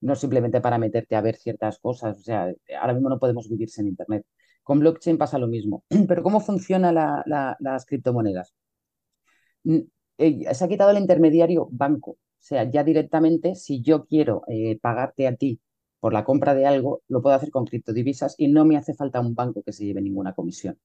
no 0.00 0.14
simplemente 0.16 0.60
para 0.60 0.78
meterte 0.78 1.16
a 1.16 1.20
ver 1.20 1.36
ciertas 1.36 1.78
cosas, 1.78 2.18
o 2.18 2.22
sea, 2.22 2.52
ahora 2.80 2.94
mismo 2.94 3.08
no 3.10 3.18
podemos 3.18 3.48
vivir 3.48 3.68
sin 3.68 3.88
Internet. 3.88 4.24
Con 4.62 4.78
blockchain 4.78 5.18
pasa 5.18 5.38
lo 5.38 5.48
mismo. 5.48 5.84
Pero 6.08 6.22
¿cómo 6.22 6.40
funcionan 6.40 6.94
las 6.94 7.86
criptomonedas? 7.86 8.54
Mm, 9.64 9.80
eh, 10.18 10.54
se 10.54 10.64
ha 10.64 10.68
quitado 10.68 10.90
el 10.90 10.98
intermediario 10.98 11.68
banco. 11.70 12.12
O 12.12 12.44
sea, 12.44 12.68
ya 12.70 12.82
directamente, 12.82 13.54
si 13.54 13.82
yo 13.82 14.06
quiero 14.06 14.42
eh, 14.48 14.78
pagarte 14.80 15.26
a 15.28 15.36
ti 15.36 15.60
por 16.02 16.12
la 16.12 16.24
compra 16.24 16.52
de 16.56 16.66
algo, 16.66 17.02
lo 17.06 17.22
puedo 17.22 17.36
hacer 17.36 17.52
con 17.52 17.64
criptodivisas 17.64 18.34
y 18.36 18.48
no 18.48 18.64
me 18.64 18.76
hace 18.76 18.92
falta 18.92 19.20
un 19.20 19.36
banco 19.36 19.62
que 19.62 19.72
se 19.72 19.84
lleve 19.84 20.02
ninguna 20.02 20.34
comisión. 20.34 20.76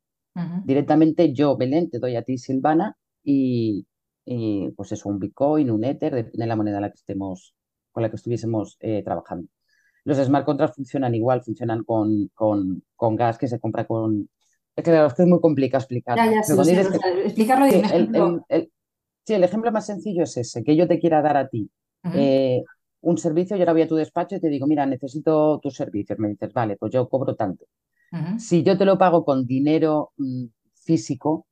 Directamente 0.64 1.34
yo, 1.34 1.58
Belén, 1.58 1.90
te 1.90 1.98
doy 1.98 2.16
a 2.16 2.22
ti, 2.22 2.38
Silvana, 2.38 2.96
y, 3.24 3.88
y 4.24 4.70
pues 4.78 4.92
eso, 4.92 5.10
un 5.10 5.18
Bitcoin, 5.18 5.72
un 5.72 5.84
Ether, 5.84 6.14
depende 6.14 6.44
de 6.44 6.46
la 6.46 6.56
moneda 6.56 6.80
la 6.80 6.92
que 6.92 6.98
estemos, 6.98 7.56
con 7.92 8.04
la 8.04 8.12
que 8.12 8.18
estuviésemos 8.18 8.78
eh, 8.80 9.02
trabajando. 9.04 9.48
Los 10.04 10.20
smart 10.20 10.46
contracts 10.46 10.76
funcionan 10.76 11.16
igual, 11.16 11.42
funcionan 11.42 11.84
con, 11.84 12.30
con, 12.36 12.84
con 12.96 13.16
gas 13.16 13.40
que 13.40 13.48
se 13.48 13.60
compra 13.60 13.88
con... 13.88 14.30
Claro, 14.76 15.08
es 15.08 15.16
que 15.16 15.24
es 15.24 15.28
muy 15.28 15.42
complicado 15.42 15.82
explicarlo. 15.82 16.24
Ya, 16.24 16.32
ya, 16.32 16.44
sí, 16.44 16.54
explicarlo 17.26 17.66
el, 17.66 18.44
el, 18.50 18.72
sí, 19.26 19.34
el 19.34 19.44
ejemplo 19.44 19.72
más 19.72 19.88
sencillo 19.88 20.22
es 20.22 20.38
ese, 20.38 20.64
que 20.64 20.76
yo 20.76 20.88
te 20.88 21.00
quiera 21.00 21.24
dar 21.24 21.38
a 21.38 21.48
ti 21.48 21.72
eh, 22.14 22.64
un 23.10 23.18
servicio, 23.18 23.56
yo 23.56 23.64
ahora 23.64 23.74
voy 23.74 23.82
a 23.84 23.88
tu 23.88 23.96
despacho 23.96 24.36
y 24.36 24.40
te 24.40 24.50
digo, 24.50 24.68
mira, 24.68 24.86
necesito 24.86 25.60
tus 25.60 25.76
servicios. 25.76 26.20
Me 26.20 26.30
dices, 26.30 26.54
vale, 26.54 26.78
pues 26.78 26.92
yo 26.92 27.08
cobro 27.10 27.36
tanto. 27.36 27.66
Si 28.38 28.64
yo 28.64 28.78
te 28.78 28.86
lo 28.86 28.98
pago 28.98 29.26
con 29.26 29.46
dinero 29.46 30.14
mm, 30.18 30.46
físico, 30.74 31.48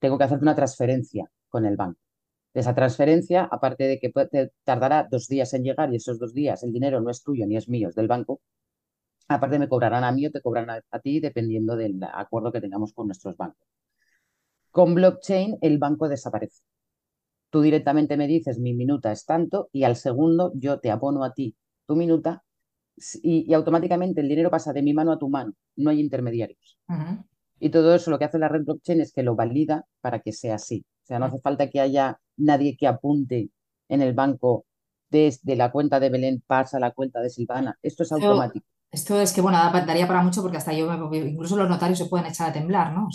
tengo 0.00 0.18
que 0.18 0.24
hacerte 0.24 0.44
una 0.44 0.56
transferencia 0.56 1.30
con 1.48 1.64
el 1.64 1.76
banco 1.76 2.02
esa 2.54 2.74
transferencia, 2.74 3.48
aparte 3.50 3.84
de 3.84 3.98
que 3.98 4.10
te 4.30 4.52
tardará 4.64 5.08
dos 5.10 5.28
días 5.28 5.54
en 5.54 5.64
llegar 5.64 5.92
y 5.92 5.96
esos 5.96 6.18
dos 6.18 6.34
días 6.34 6.62
el 6.62 6.72
dinero 6.72 7.00
no 7.00 7.10
es 7.10 7.22
tuyo 7.22 7.46
ni 7.46 7.56
es 7.56 7.68
mío, 7.68 7.88
es 7.88 7.94
del 7.94 8.08
banco, 8.08 8.40
aparte 9.28 9.58
me 9.58 9.68
cobrarán 9.68 10.04
a 10.04 10.12
mí 10.12 10.26
o 10.26 10.30
te 10.30 10.42
cobrarán 10.42 10.82
a, 10.90 10.98
ti 11.00 11.20
dependiendo 11.20 11.76
del 11.76 11.98
acuerdo 12.12 12.52
que 12.52 12.60
tengamos 12.60 12.92
con 12.92 13.06
nuestros 13.06 13.36
bancos. 13.36 13.66
Con 14.70 14.94
blockchain 14.94 15.58
el 15.60 15.78
banco 15.78 16.08
desaparece. 16.08 16.62
Tú 17.52 17.60
directamente 17.60 18.16
me 18.16 18.26
dices 18.26 18.58
mi 18.58 18.72
minuta 18.72 19.12
es 19.12 19.26
tanto 19.26 19.68
y 19.72 19.84
al 19.84 19.96
segundo 19.96 20.52
yo 20.54 20.80
te 20.80 20.90
abono 20.90 21.22
a 21.22 21.34
ti 21.34 21.54
tu 21.86 21.96
minuta 21.96 22.42
y, 23.22 23.52
automáticamente 23.52 24.22
el 24.22 24.28
dinero 24.28 24.50
pasa 24.50 24.72
de 24.72 24.80
mi 24.80 24.94
mano 24.94 25.12
a 25.12 25.18
tu 25.18 25.28
mano. 25.28 25.52
No 25.76 25.90
hay 25.90 26.00
intermediarios. 26.00 26.78
Y 27.60 27.68
todo 27.68 27.94
eso 27.94 28.10
lo 28.10 28.18
que 28.18 28.24
hace 28.24 28.38
la 28.38 28.48
red 28.48 28.64
blockchain 28.64 29.02
es 29.02 29.12
que 29.12 29.22
lo 29.22 29.36
valida 29.36 29.84
para 30.00 30.20
que 30.20 30.32
sea 30.32 30.54
así. 30.54 30.86
O 31.02 31.06
sea, 31.06 31.18
no 31.18 31.26
hace 31.26 31.40
falta 31.40 31.68
que 31.68 31.80
haya 31.80 32.18
nadie 32.38 32.74
que 32.74 32.86
apunte 32.86 33.50
en 33.90 34.00
el 34.00 34.14
banco 34.14 34.64
desde 35.10 35.54
la 35.54 35.70
cuenta 35.70 36.00
de 36.00 36.08
Belén 36.08 36.42
pasa 36.46 36.78
a 36.78 36.80
la 36.80 36.92
cuenta 36.92 37.20
de 37.20 37.28
Silvana. 37.28 37.78
Esto 37.82 38.04
es 38.04 38.12
automático. 38.12 38.64
Esto 38.92 39.18
es 39.18 39.32
que, 39.32 39.40
bueno, 39.40 39.56
daría 39.86 40.06
para 40.06 40.22
mucho 40.22 40.42
porque 40.42 40.58
hasta 40.58 40.74
yo, 40.74 40.86
incluso 41.14 41.56
los 41.56 41.66
notarios 41.66 41.98
se 41.98 42.04
pueden 42.04 42.26
echar 42.26 42.50
a 42.50 42.52
temblar, 42.52 42.92
¿no? 42.94 43.08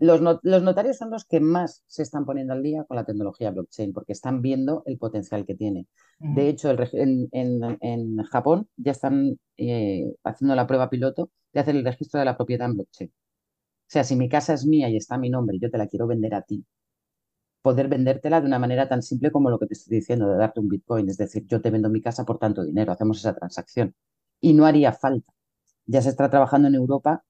los, 0.00 0.22
notarios 0.62 0.96
son 0.96 1.10
los 1.10 1.26
que 1.26 1.38
más 1.38 1.84
se 1.86 2.02
están 2.02 2.24
poniendo 2.24 2.54
al 2.54 2.62
día 2.62 2.82
con 2.84 2.96
la 2.96 3.04
tecnología 3.04 3.50
blockchain 3.50 3.92
porque 3.92 4.14
están 4.14 4.40
viendo 4.40 4.82
el 4.86 4.96
potencial 4.96 5.44
que 5.44 5.54
tiene. 5.54 5.86
De 6.18 6.48
hecho, 6.48 6.74
en, 6.92 8.16
Japón 8.24 8.68
ya 8.78 8.92
están 8.92 9.38
eh, 9.58 10.14
haciendo 10.24 10.54
la 10.54 10.66
prueba 10.66 10.88
piloto 10.88 11.30
de 11.52 11.60
hacer 11.60 11.76
el 11.76 11.84
registro 11.84 12.18
de 12.18 12.24
la 12.24 12.36
propiedad 12.38 12.66
en 12.66 12.74
blockchain. 12.76 13.10
O 13.10 13.88
sea, 13.88 14.02
si 14.02 14.16
mi 14.16 14.30
casa 14.30 14.54
es 14.54 14.64
mía 14.64 14.88
y 14.88 14.96
está 14.96 15.18
mi 15.18 15.28
nombre 15.28 15.56
y 15.56 15.60
yo 15.60 15.70
te 15.70 15.76
la 15.76 15.88
quiero 15.88 16.06
vender 16.06 16.34
a 16.34 16.40
ti, 16.40 16.64
poder 17.60 17.88
vendértela 17.88 18.40
de 18.40 18.46
una 18.46 18.58
manera 18.58 18.88
tan 18.88 19.02
simple 19.02 19.30
como 19.30 19.50
lo 19.50 19.58
que 19.58 19.66
te 19.66 19.74
estoy 19.74 19.98
diciendo, 19.98 20.26
de 20.28 20.38
darte 20.38 20.60
un 20.60 20.68
Bitcoin. 20.68 21.10
Es 21.10 21.18
decir, 21.18 21.44
yo 21.46 21.60
te 21.60 21.70
vendo 21.70 21.90
mi 21.90 22.00
casa 22.00 22.24
por 22.24 22.38
tanto 22.38 22.64
dinero, 22.64 22.92
hacemos 22.92 23.18
esa 23.18 23.34
transacción. 23.34 23.94
Y 24.40 24.54
no 24.54 24.66
haría 24.66 24.92
falta. 24.92 25.32
Ya 25.86 26.02
se 26.02 26.10
está 26.10 26.30
trabajando 26.30 26.68
en 26.68 26.74
Europa, 26.74 27.24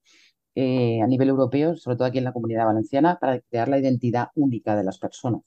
eh, 0.54 1.02
a 1.02 1.06
nivel 1.06 1.28
europeo, 1.28 1.76
sobre 1.76 1.96
todo 1.96 2.08
aquí 2.08 2.18
en 2.18 2.24
la 2.24 2.32
comunidad 2.32 2.66
valenciana, 2.66 3.18
para 3.20 3.40
crear 3.40 3.68
la 3.68 3.78
identidad 3.78 4.28
única 4.34 4.76
de 4.76 4.84
las 4.84 4.98
personas. 4.98 5.42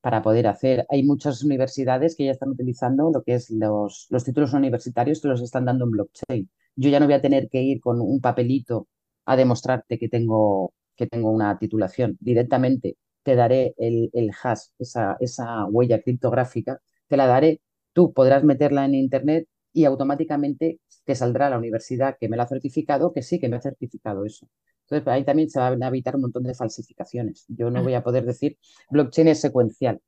Para 0.00 0.22
poder 0.22 0.46
hacer, 0.46 0.86
hay 0.88 1.02
muchas 1.02 1.42
universidades 1.42 2.16
que 2.16 2.24
ya 2.26 2.30
están 2.32 2.50
utilizando 2.50 3.10
lo 3.10 3.22
que 3.22 3.34
es 3.34 3.50
los, 3.50 4.06
los 4.10 4.24
títulos 4.24 4.52
universitarios 4.54 5.20
que 5.20 5.28
los 5.28 5.42
están 5.42 5.64
dando 5.66 5.84
en 5.84 5.90
blockchain. 5.90 6.50
Yo 6.76 6.90
ya 6.90 7.00
no 7.00 7.06
voy 7.06 7.14
a 7.14 7.22
tener 7.22 7.48
que 7.48 7.62
ir 7.62 7.80
con 7.80 8.00
un 8.00 8.20
papelito 8.20 8.88
a 9.26 9.36
demostrarte 9.36 9.98
que 9.98 10.08
tengo, 10.08 10.72
que 10.96 11.06
tengo 11.06 11.30
una 11.30 11.58
titulación. 11.58 12.16
Directamente 12.20 12.96
te 13.22 13.34
daré 13.34 13.74
el, 13.78 14.10
el 14.12 14.30
hash, 14.42 14.68
esa, 14.78 15.16
esa 15.20 15.64
huella 15.66 16.00
criptográfica, 16.00 16.80
te 17.08 17.16
la 17.16 17.26
daré, 17.26 17.60
tú 17.92 18.12
podrás 18.12 18.44
meterla 18.44 18.84
en 18.84 18.94
Internet 18.94 19.48
y 19.72 19.84
automáticamente 19.84 20.78
te 21.06 21.14
saldrá 21.14 21.48
la 21.48 21.56
universidad 21.56 22.16
que 22.20 22.28
me 22.28 22.36
la 22.36 22.42
ha 22.42 22.48
certificado, 22.48 23.12
que 23.12 23.22
sí, 23.22 23.38
que 23.38 23.48
me 23.48 23.56
ha 23.56 23.60
certificado 23.62 24.24
eso. 24.24 24.48
Entonces, 24.82 25.08
ahí 25.08 25.24
también 25.24 25.48
se 25.48 25.58
van 25.58 25.82
a 25.82 25.88
evitar 25.88 26.16
un 26.16 26.22
montón 26.22 26.42
de 26.42 26.54
falsificaciones. 26.54 27.46
Yo 27.48 27.70
no 27.70 27.82
voy 27.82 27.94
a 27.94 28.02
poder 28.02 28.24
decir, 28.24 28.58
blockchain 28.90 29.28
es 29.28 29.40
secuencial. 29.40 30.00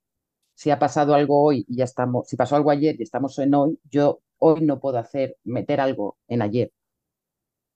Si 0.54 0.70
ha 0.70 0.78
pasado 0.78 1.14
algo 1.14 1.42
hoy 1.42 1.64
y 1.68 1.76
ya 1.76 1.84
estamos, 1.84 2.28
si 2.28 2.36
pasó 2.36 2.56
algo 2.56 2.70
ayer 2.70 2.96
y 2.98 3.04
estamos 3.04 3.38
en 3.38 3.54
hoy, 3.54 3.78
yo 3.88 4.20
hoy 4.38 4.60
no 4.62 4.80
puedo 4.80 4.98
hacer, 4.98 5.36
meter 5.44 5.80
algo 5.80 6.16
en 6.26 6.42
ayer. 6.42 6.72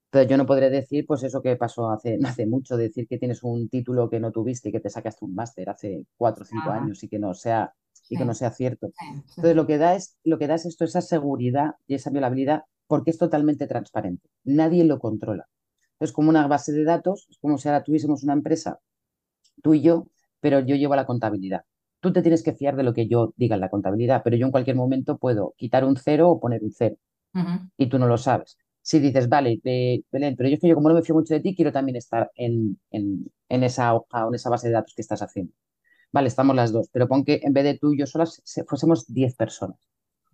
Entonces 0.07 0.31
yo 0.31 0.37
no 0.37 0.47
podré 0.47 0.69
decir, 0.69 1.07
pues 1.07 1.23
eso 1.23 1.41
que 1.41 1.57
pasó 1.57 1.91
hace, 1.91 2.19
hace 2.25 2.47
mucho, 2.47 2.77
decir 2.77 3.09
que 3.09 3.19
tienes 3.19 3.43
un 3.43 3.69
título 3.69 4.11
que 4.11 4.21
no 4.21 4.31
tuviste 4.31 4.69
y 4.69 4.73
que 4.73 4.81
te 4.81 4.91
sacaste 4.91 5.25
un 5.25 5.35
máster 5.35 5.71
hace 5.71 6.07
cuatro 6.17 6.43
o 6.43 6.47
cinco 6.47 6.69
Nada. 6.69 6.83
años 6.83 7.03
y 7.03 7.09
que 7.09 7.19
no 7.19 7.35
sea, 7.35 7.73
y 8.09 8.17
que 8.17 8.25
no 8.25 8.35
sea 8.35 8.51
cierto. 8.51 8.91
Entonces 9.37 9.57
lo 9.57 9.67
que 9.67 9.79
da 9.79 9.95
es, 9.95 10.17
lo 10.25 10.39
que 10.39 10.47
da 10.49 10.57
es 10.57 10.67
esto, 10.67 10.85
esa 10.85 11.01
seguridad 11.01 11.77
y 11.87 11.95
esa 11.95 12.11
violabilidad, 12.11 12.65
porque 12.87 13.11
es 13.11 13.19
totalmente 13.19 13.67
transparente. 13.67 14.29
Nadie 14.45 14.85
lo 14.85 14.99
controla. 14.99 15.49
Es 16.01 16.13
como 16.13 16.31
una 16.31 16.47
base 16.49 16.73
de 16.73 16.85
datos, 16.85 17.27
es 17.31 17.39
como 17.39 17.59
si 17.59 17.69
ahora 17.69 17.85
tuviésemos 17.85 18.23
una 18.25 18.33
empresa, 18.35 18.81
tú 19.63 19.75
y 19.75 19.83
yo, 19.83 20.09
pero 20.41 20.61
yo 20.61 20.77
llevo 20.77 20.97
la 20.97 21.07
contabilidad. 21.07 21.63
Tú 22.01 22.13
te 22.13 22.23
tienes 22.23 22.43
que 22.43 22.53
fiar 22.55 22.77
de 22.77 22.83
lo 22.85 22.95
que 22.95 23.09
yo 23.09 23.33
diga 23.37 23.55
en 23.57 23.61
la 23.61 23.71
contabilidad, 23.71 24.23
pero 24.25 24.37
yo 24.37 24.47
en 24.47 24.53
cualquier 24.53 24.77
momento 24.77 25.19
puedo 25.19 25.55
quitar 25.57 25.85
un 25.85 25.97
cero 25.97 26.31
o 26.31 26.41
poner 26.41 26.63
un 26.65 26.73
cero 26.73 26.97
y 27.77 27.89
tú 27.89 27.99
no 27.99 28.07
lo 28.07 28.19
sabes. 28.19 28.59
Si 28.83 28.99
dices, 29.01 29.29
vale, 29.29 29.61
eh, 29.65 30.03
Belén, 30.11 30.35
pero 30.37 30.49
yo 30.49 30.55
es 30.57 30.61
que 30.61 30.69
yo 30.69 30.75
como 30.75 30.89
no 30.89 30.95
me 30.95 31.03
fío 31.03 31.15
mucho 31.15 31.35
de 31.35 31.41
ti, 31.41 31.55
quiero 31.55 31.73
también 31.73 31.97
estar 31.97 32.31
en, 32.35 32.81
en, 32.91 33.27
en 33.49 33.63
esa 33.65 33.95
hoja 33.95 34.27
o 34.27 34.29
en 34.29 34.35
esa 34.35 34.51
base 34.51 34.69
de 34.69 34.75
datos 34.75 34.95
que 34.95 35.03
estás 35.03 35.23
haciendo. 35.23 35.53
Vale, 36.13 36.29
estamos 36.29 36.57
las 36.57 36.73
dos, 36.73 36.89
pero 36.93 37.09
pon 37.09 37.25
que 37.25 37.41
en 37.45 37.53
vez 37.55 37.65
de 37.65 37.79
tú 37.79 37.93
y 37.95 37.99
yo 37.99 38.07
solas 38.07 38.41
se- 38.45 38.65
fuésemos 38.65 39.07
10 39.13 39.35
personas. 39.37 39.79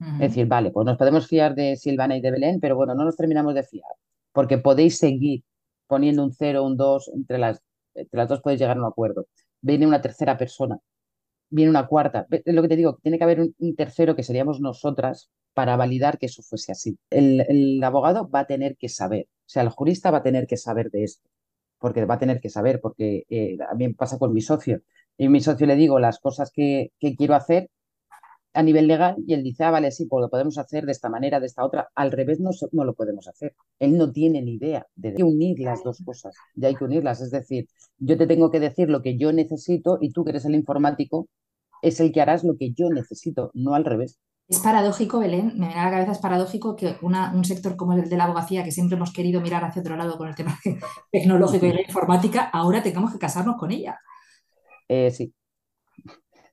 Es 0.00 0.18
decir, 0.18 0.46
vale, 0.46 0.70
pues 0.70 0.86
nos 0.86 0.96
podemos 0.96 1.26
fiar 1.26 1.54
de 1.54 1.76
Silvana 1.76 2.16
y 2.16 2.20
de 2.20 2.30
Belén, 2.30 2.60
pero 2.60 2.76
bueno, 2.76 2.94
no 2.94 3.04
nos 3.04 3.16
terminamos 3.16 3.54
de 3.54 3.64
fiar, 3.64 3.90
porque 4.32 4.58
podéis 4.58 4.98
seguir 4.98 5.42
poniendo 5.88 6.22
un 6.22 6.32
cero, 6.32 6.64
un 6.64 6.76
dos, 6.76 7.10
entre 7.12 7.38
las, 7.38 7.60
entre 7.94 8.16
las 8.18 8.28
dos 8.28 8.40
podéis 8.40 8.60
llegar 8.60 8.76
a 8.76 8.80
un 8.80 8.86
acuerdo. 8.86 9.26
Viene 9.60 9.86
una 9.86 10.00
tercera 10.00 10.38
persona, 10.38 10.78
viene 11.50 11.70
una 11.70 11.88
cuarta. 11.88 12.26
Es 12.30 12.54
lo 12.54 12.62
que 12.62 12.68
te 12.68 12.76
digo, 12.76 12.98
tiene 13.02 13.18
que 13.18 13.24
haber 13.24 13.40
un, 13.40 13.76
tercero 13.76 14.14
que 14.14 14.22
seríamos 14.22 14.60
nosotras 14.60 15.30
para 15.54 15.76
validar 15.76 16.18
que 16.18 16.26
eso 16.26 16.42
fuese 16.42 16.72
así. 16.72 16.96
El, 17.10 17.40
el 17.48 17.82
abogado 17.82 18.28
va 18.30 18.40
a 18.40 18.46
tener 18.46 18.76
que 18.76 18.88
saber, 18.88 19.24
o 19.24 19.48
sea, 19.48 19.62
el 19.62 19.70
jurista 19.70 20.10
va 20.12 20.18
a 20.18 20.22
tener 20.22 20.46
que 20.46 20.56
saber 20.56 20.90
de 20.90 21.04
esto, 21.04 21.28
porque 21.78 22.04
va 22.04 22.14
a 22.14 22.18
tener 22.18 22.40
que 22.40 22.50
saber, 22.50 22.80
porque 22.80 23.24
eh, 23.30 23.58
me 23.76 23.94
pasa 23.94 24.18
con 24.18 24.32
mi 24.32 24.42
socio. 24.42 24.82
Y 25.16 25.28
mi 25.28 25.40
socio 25.40 25.66
le 25.66 25.74
digo 25.74 25.98
las 25.98 26.20
cosas 26.20 26.52
que, 26.52 26.92
que 27.00 27.16
quiero 27.16 27.34
hacer 27.34 27.70
a 28.54 28.62
nivel 28.62 28.86
legal 28.88 29.16
y 29.26 29.34
él 29.34 29.42
dice, 29.42 29.64
ah, 29.64 29.70
vale, 29.70 29.90
sí, 29.92 30.06
pues 30.06 30.22
lo 30.22 30.30
podemos 30.30 30.58
hacer 30.58 30.84
de 30.86 30.92
esta 30.92 31.08
manera, 31.08 31.38
de 31.40 31.46
esta 31.46 31.64
otra. 31.64 31.88
Al 31.94 32.10
revés 32.10 32.40
no, 32.40 32.50
no 32.72 32.84
lo 32.84 32.94
podemos 32.94 33.28
hacer. 33.28 33.54
Él 33.78 33.96
no 33.96 34.10
tiene 34.10 34.42
ni 34.42 34.54
idea 34.54 34.86
de 34.96 35.10
hay 35.10 35.14
que 35.14 35.22
unir 35.22 35.58
las 35.60 35.82
dos 35.84 36.02
cosas, 36.04 36.34
ya 36.54 36.68
hay 36.68 36.74
que 36.74 36.84
unirlas. 36.84 37.20
Es 37.20 37.30
decir, 37.30 37.66
yo 37.98 38.16
te 38.16 38.26
tengo 38.26 38.50
que 38.50 38.58
decir 38.60 38.88
lo 38.90 39.02
que 39.02 39.16
yo 39.18 39.32
necesito 39.32 39.98
y 40.00 40.12
tú 40.12 40.24
que 40.24 40.30
eres 40.30 40.44
el 40.44 40.54
informático 40.54 41.28
es 41.82 42.00
el 42.00 42.10
que 42.12 42.20
harás 42.20 42.42
lo 42.42 42.56
que 42.56 42.72
yo 42.72 42.88
necesito, 42.90 43.50
no 43.54 43.74
al 43.74 43.84
revés. 43.84 44.18
Es 44.48 44.60
paradójico, 44.60 45.18
Belén, 45.18 45.52
me 45.58 45.66
viene 45.66 45.74
a 45.80 45.84
la 45.84 45.90
cabeza, 45.90 46.12
es 46.12 46.18
paradójico 46.18 46.74
que 46.74 46.96
una- 47.02 47.32
un 47.34 47.44
sector 47.44 47.76
como 47.76 47.92
el 47.92 48.08
de 48.08 48.16
la 48.16 48.24
abogacía, 48.24 48.64
que 48.64 48.72
siempre 48.72 48.96
hemos 48.96 49.12
querido 49.12 49.42
mirar 49.42 49.62
hacia 49.62 49.82
otro 49.82 49.94
lado 49.94 50.16
con 50.16 50.26
el 50.26 50.34
tema 50.34 50.58
tecnológico 51.12 51.66
y 51.66 51.72
la 51.74 51.82
informática, 51.82 52.44
ahora 52.50 52.82
tengamos 52.82 53.12
que 53.12 53.18
casarnos 53.18 53.56
con 53.56 53.70
ella. 53.70 53.98
Eh, 54.88 55.10
sí. 55.10 55.34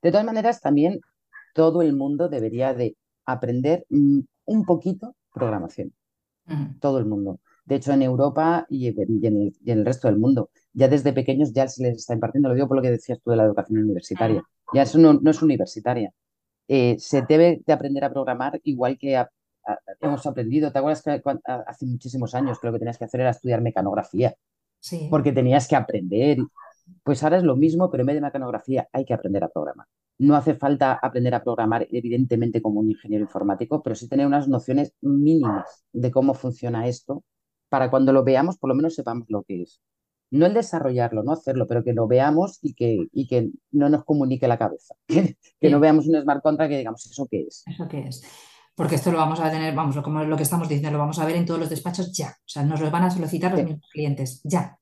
De 0.01 0.11
todas 0.11 0.25
maneras, 0.25 0.59
también 0.59 0.99
todo 1.55 1.81
el 1.81 1.93
mundo 1.95 2.29
debería 2.29 2.75
de 2.75 2.97
aprender 3.25 3.87
mm, 3.89 4.19
un 4.45 4.65
poquito 4.65 5.15
programación. 5.33 5.93
Todo 6.79 6.99
el 6.99 7.05
mundo. 7.05 7.39
De 7.65 7.75
hecho, 7.77 7.91
en 7.93 8.03
Europa 8.03 8.67
y 8.69 8.87
en, 8.89 8.95
y 9.23 9.27
en 9.27 9.41
el, 9.41 9.53
y 9.65 9.71
en 9.71 9.79
el 9.79 9.85
resto 9.85 10.07
del 10.07 10.19
mundo, 10.19 10.51
ya 10.73 10.87
desde 10.87 11.13
pequeños 11.13 11.53
ya 11.53 11.67
se 11.67 11.81
les 11.83 11.97
está 11.97 12.13
impartiendo, 12.13 12.49
lo 12.49 12.55
digo 12.55 12.67
por 12.67 12.77
lo 12.77 12.83
que 12.83 12.91
decías 12.91 13.19
tú 13.23 13.31
de 13.31 13.37
la 13.37 13.45
educación 13.45 13.79
universitaria, 13.79 14.43
ya 14.73 14.83
eso 14.83 14.99
no, 14.99 15.13
no 15.13 15.31
es 15.31 15.41
universitaria. 15.41 16.11
Eh, 16.67 16.97
se 16.99 17.23
debe 17.23 17.61
de 17.65 17.73
aprender 17.73 18.03
a 18.03 18.11
programar 18.11 18.59
igual 18.63 18.97
que 18.99 19.17
a- 19.17 19.29
a- 19.67 19.79
hemos 20.01 20.25
aprendido. 20.27 20.71
¿Te 20.71 20.79
acuerdas 20.79 21.01
que 21.03 21.11
a- 21.11 21.63
hace 21.67 21.85
muchísimos 21.87 22.35
años 22.35 22.59
que 22.59 22.67
lo 22.67 22.73
que 22.73 22.79
tenías 22.79 22.97
que 22.99 23.05
hacer 23.05 23.21
era 23.21 23.31
estudiar 23.31 23.61
mecanografía? 23.61 24.35
Sí. 24.79 25.07
Porque 25.09 25.31
tenías 25.31 25.67
que 25.67 25.75
aprender. 25.75 26.37
Pues 27.03 27.23
ahora 27.23 27.37
es 27.37 27.43
lo 27.43 27.55
mismo, 27.55 27.89
pero 27.89 28.01
en 28.01 28.07
vez 28.07 28.15
de 28.15 28.21
mecanografía 28.21 28.87
hay 28.91 29.05
que 29.05 29.13
aprender 29.13 29.43
a 29.43 29.49
programar. 29.49 29.87
No 30.17 30.35
hace 30.35 30.55
falta 30.55 30.93
aprender 31.01 31.33
a 31.35 31.43
programar, 31.43 31.87
evidentemente, 31.91 32.61
como 32.61 32.79
un 32.79 32.89
ingeniero 32.91 33.23
informático, 33.25 33.83
pero 33.83 33.95
sí 33.95 34.07
tener 34.07 34.25
unas 34.27 34.47
nociones 34.47 34.93
mínimas 35.01 35.85
de 35.91 36.11
cómo 36.11 36.33
funciona 36.33 36.87
esto 36.87 37.23
para 37.69 37.89
cuando 37.89 38.13
lo 38.13 38.23
veamos, 38.23 38.57
por 38.57 38.69
lo 38.69 38.75
menos 38.75 38.95
sepamos 38.95 39.25
lo 39.29 39.43
que 39.43 39.63
es. 39.63 39.81
No 40.31 40.45
el 40.45 40.53
desarrollarlo, 40.53 41.23
no 41.23 41.31
hacerlo, 41.33 41.67
pero 41.67 41.83
que 41.83 41.93
lo 41.93 42.07
veamos 42.07 42.59
y 42.61 42.73
que, 42.73 43.07
y 43.11 43.27
que 43.27 43.51
no 43.71 43.89
nos 43.89 44.05
comunique 44.05 44.47
la 44.47 44.57
cabeza. 44.57 44.95
Que, 45.07 45.37
que 45.59 45.69
no 45.69 45.79
veamos 45.79 46.07
un 46.07 46.21
smart 46.21 46.41
contract 46.43 46.71
que 46.71 46.77
digamos, 46.79 47.05
¿eso 47.05 47.27
qué 47.29 47.41
es? 47.47 47.63
¿Eso 47.65 47.87
qué 47.87 47.99
es? 48.07 48.23
Porque 48.75 48.95
esto 48.95 49.11
lo 49.11 49.17
vamos 49.17 49.39
a 49.39 49.49
tener, 49.49 49.73
vamos, 49.73 49.95
como 50.01 50.23
lo 50.23 50.35
que 50.37 50.43
estamos 50.43 50.67
diciendo, 50.67 50.91
lo 50.91 50.99
vamos 50.99 51.19
a 51.19 51.25
ver 51.25 51.35
en 51.37 51.45
todos 51.45 51.59
los 51.59 51.69
despachos 51.69 52.11
ya. 52.15 52.29
O 52.29 52.47
sea, 52.47 52.63
nos 52.63 52.81
lo 52.81 52.91
van 52.91 53.03
a 53.03 53.11
solicitar 53.11 53.51
los 53.51 53.61
Sí, 53.61 53.63
mismos 53.63 53.89
clientes 53.91 54.41
ya. 54.43 54.77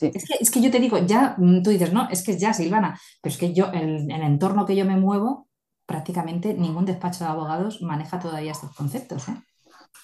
Sí. 0.00 0.10
Es 0.14 0.26
que, 0.26 0.34
es 0.40 0.50
que 0.50 0.60
yo 0.60 0.70
te 0.70 0.80
digo, 0.80 0.98
ya, 0.98 1.34
mm, 1.38 1.62
tú 1.62 1.70
dices, 1.70 1.92
no, 1.92 2.08
es 2.10 2.22
que 2.22 2.32
es 2.32 2.40
ya, 2.40 2.52
Silvana, 2.52 2.98
pero 3.22 3.32
es 3.32 3.38
que 3.38 3.52
yo, 3.52 3.66
el, 3.72 4.10
el 4.10 4.22
entorno 4.22 4.66
que 4.66 4.76
yo 4.76 4.84
me 4.84 4.96
muevo, 4.96 5.48
prácticamente 5.86 6.54
ningún 6.54 6.86
despacho 6.86 7.24
de 7.24 7.30
abogados 7.30 7.82
maneja 7.82 8.18
todavía 8.18 8.52
estos 8.52 8.74
conceptos, 8.74 9.28
¿eh? 9.28 9.34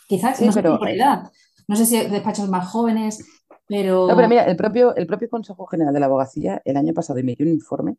Quizás, 0.09 0.39
Sí, 0.39 0.45
no 0.45 0.53
sé 0.53 0.59
si 0.59 0.63
pero 0.63 0.79
por 0.79 0.89
edad, 0.89 1.31
no 1.69 1.77
sé 1.77 1.87
si 1.87 1.97
despachos 2.07 2.49
más 2.49 2.69
jóvenes, 2.69 3.21
No, 3.21 3.57
pero 3.69 4.09
pero 4.15 4.29
mira, 4.29 4.45
el 4.45 4.57
propio, 4.57 4.95
el 4.95 5.07
propio 5.07 5.29
Consejo 5.29 5.67
General 5.67 5.93
de 5.95 6.01
la 6.01 6.07
Abogacía 6.07 6.61
el 6.65 6.77
año 6.77 6.93
pasado 6.93 7.19
emitió 7.19 7.47
un 7.47 7.53
informe 7.53 7.97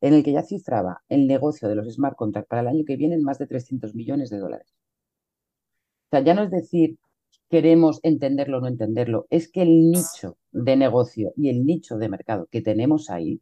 en 0.00 0.14
el 0.14 0.22
que 0.22 0.32
ya 0.32 0.42
cifraba 0.42 1.02
el 1.08 1.26
negocio 1.26 1.68
de 1.68 1.74
los 1.74 1.92
smart 1.92 2.16
contracts 2.16 2.48
para 2.48 2.62
el 2.62 2.68
año 2.68 2.84
que 2.86 2.96
viene 2.96 3.14
en 3.14 3.22
más 3.22 3.38
de 3.38 3.46
300 3.46 3.94
millones 3.94 4.30
de 4.30 4.38
dólares. 4.38 4.74
O 6.06 6.10
sea, 6.10 6.20
ya 6.20 6.34
no 6.34 6.42
es 6.42 6.50
decir 6.50 6.98
queremos 7.50 8.00
entenderlo 8.02 8.58
o 8.58 8.60
no 8.60 8.68
entenderlo, 8.68 9.26
es 9.30 9.50
que 9.50 9.62
el 9.62 9.90
nicho 9.90 10.36
de 10.64 10.76
negocio 10.76 11.32
y 11.36 11.48
el 11.48 11.64
nicho 11.64 11.96
de 11.98 12.08
mercado 12.08 12.46
que 12.50 12.60
tenemos 12.62 13.10
ahí 13.10 13.40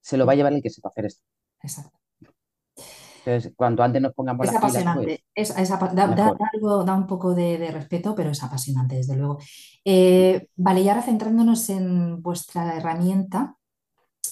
se 0.00 0.16
lo 0.16 0.26
va 0.26 0.32
a 0.32 0.36
llevar 0.36 0.52
el 0.52 0.62
que 0.62 0.70
sepa 0.70 0.88
hacer 0.88 1.06
esto. 1.06 1.24
exacto. 1.62 1.98
Entonces, 3.24 3.52
cuanto 3.56 3.82
antes 3.82 4.00
nos 4.00 4.14
pongamos 4.14 4.46
Es 4.46 4.52
las 4.52 4.60
pilas, 4.60 4.74
apasionante, 4.76 5.24
pues 5.34 5.50
es, 5.50 5.58
es 5.58 5.70
apa- 5.72 5.88
da, 5.92 6.04
algo- 6.52 6.84
da 6.84 6.94
un 6.94 7.06
poco 7.08 7.34
de, 7.34 7.58
de 7.58 7.72
respeto, 7.72 8.14
pero 8.14 8.30
es 8.30 8.42
apasionante, 8.42 8.94
desde 8.96 9.16
luego. 9.16 9.38
Eh, 9.84 10.46
vale, 10.56 10.82
y 10.82 10.88
ahora 10.88 11.02
centrándonos 11.02 11.68
en 11.70 12.22
vuestra 12.22 12.76
herramienta, 12.76 13.56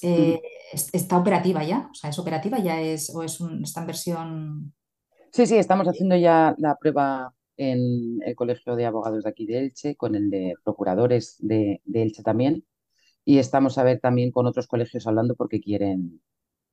eh, 0.02 0.40
¿está 0.92 1.18
operativa 1.18 1.64
ya? 1.64 1.88
O 1.90 1.94
sea, 1.94 2.10
¿es 2.10 2.18
operativa 2.20 2.58
ya 2.60 2.80
es, 2.80 3.10
o 3.14 3.22
es 3.24 3.40
un- 3.40 3.64
está 3.64 3.80
en 3.80 3.86
versión... 3.86 4.74
Sí, 5.32 5.46
sí, 5.46 5.56
estamos 5.56 5.88
haciendo 5.88 6.14
ya 6.16 6.54
la 6.58 6.76
prueba 6.76 7.34
en 7.56 8.20
el 8.24 8.34
Colegio 8.34 8.76
de 8.76 8.86
Abogados 8.86 9.24
de 9.24 9.30
aquí 9.30 9.46
de 9.46 9.58
Elche, 9.60 9.96
con 9.96 10.14
el 10.14 10.30
de 10.30 10.54
procuradores 10.64 11.36
de, 11.40 11.80
de 11.84 12.02
Elche 12.02 12.22
también. 12.22 12.64
Y 13.24 13.38
estamos 13.38 13.78
a 13.78 13.84
ver 13.84 14.00
también 14.00 14.30
con 14.32 14.46
otros 14.46 14.66
colegios 14.66 15.06
hablando 15.06 15.34
porque 15.36 15.60
quieren, 15.60 16.20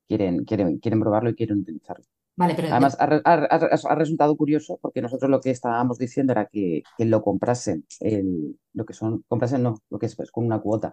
quieren, 0.08 0.46
quieren, 0.46 0.80
quieren 0.80 1.00
probarlo 1.02 1.30
y 1.30 1.36
quieren 1.36 1.60
utilizarlo. 1.60 2.06
Vale, 2.36 2.56
pero 2.56 2.68
de- 2.68 2.74
Además, 2.74 2.98
ha, 3.00 3.06
ha- 3.06 3.48
ha- 3.52 3.92
ha 3.92 3.96
resultado 3.96 4.36
curioso 4.38 4.80
porque 4.82 5.02
nosotros 5.02 5.30
lo 5.30 5.42
que 5.42 5.52
estábamos 5.52 5.98
diciendo 5.98 6.34
era 6.34 6.48
que, 6.48 6.84
que 6.98 7.06
lo 7.06 7.22
comprasen, 7.22 7.86
el, 8.00 8.58
lo 8.74 8.86
que 8.86 8.94
son, 8.94 9.24
comprasen 9.28 9.64
no, 9.64 9.82
lo 9.90 10.00
que 10.00 10.08
es, 10.08 10.20
es 10.20 10.32
con 10.32 10.46
una 10.46 10.60
cuota, 10.62 10.92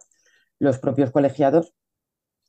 los 0.59 0.79
propios 0.79 1.11
colegiados, 1.11 1.75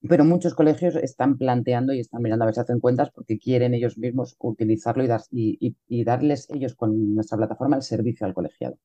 pero 0.08 0.24
muchos 0.26 0.54
colegios 0.56 0.96
están 0.96 1.38
planteando 1.38 1.94
y 1.94 2.00
están 2.00 2.22
mirando 2.22 2.44
a 2.44 2.48
ver 2.48 2.56
si 2.56 2.62
hacen 2.62 2.80
cuentas 2.80 3.12
porque 3.12 3.38
quieren 3.40 3.74
ellos 3.74 3.98
mismos 3.98 4.36
utilizarlo 4.40 5.04
y, 5.04 5.08
dar- 5.08 5.22
y, 5.32 5.58
y- 5.60 5.76
y 5.88 6.04
darles 6.04 6.50
ellos 6.52 6.76
con 6.76 7.14
nuestra 7.16 7.38
plataforma 7.38 7.76
el 7.78 7.82
servicio 7.84 8.26
al 8.26 8.34
colegiado. 8.34 8.76
O 8.76 8.80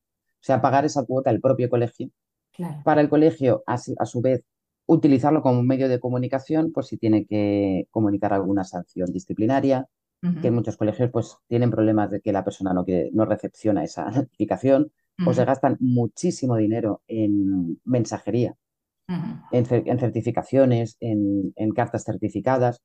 sea, 0.46 0.60
pagar 0.60 0.84
esa 0.84 1.04
cuota 1.04 1.30
el 1.30 1.40
propio 1.40 1.70
colegio 1.70 2.10
claro. 2.52 2.84
para 2.84 3.00
el 3.00 3.08
colegio, 3.08 3.62
a, 3.66 3.78
su- 3.78 3.94
a 3.98 4.06
su 4.06 4.20
vez, 4.20 4.44
utilizarlo 4.86 5.42
como 5.42 5.60
un 5.60 5.66
medio 5.66 5.88
de 5.88 6.00
comunicación, 6.00 6.72
pues 6.72 6.88
si 6.88 6.98
tiene 6.98 7.26
que 7.26 7.86
comunicar 7.90 8.32
alguna 8.32 8.64
sanción 8.64 9.10
disciplinaria, 9.12 9.86
que 10.40 10.48
en 10.48 10.54
muchos 10.54 10.76
colegios 10.76 11.10
pues 11.12 11.36
tienen 11.48 11.70
problemas 11.70 12.10
de 12.10 12.20
que 12.20 12.32
la 12.32 12.44
persona 12.44 12.74
no, 12.74 12.84
quiere- 12.84 13.10
no 13.12 13.24
recepciona 13.24 13.84
esa 13.84 14.10
notificación 14.10 14.92
o 15.22 15.32
se 15.34 15.44
ujú, 15.44 15.46
gastan 15.46 15.76
muchísimo 15.80 16.56
dinero 16.56 17.02
en 17.06 17.80
mensajería, 17.84 18.56
en, 19.52 19.66
cer- 19.66 19.84
en 19.86 19.98
certificaciones, 19.98 20.96
en, 21.00 21.52
en 21.56 21.70
cartas 21.72 22.04
certificadas. 22.04 22.80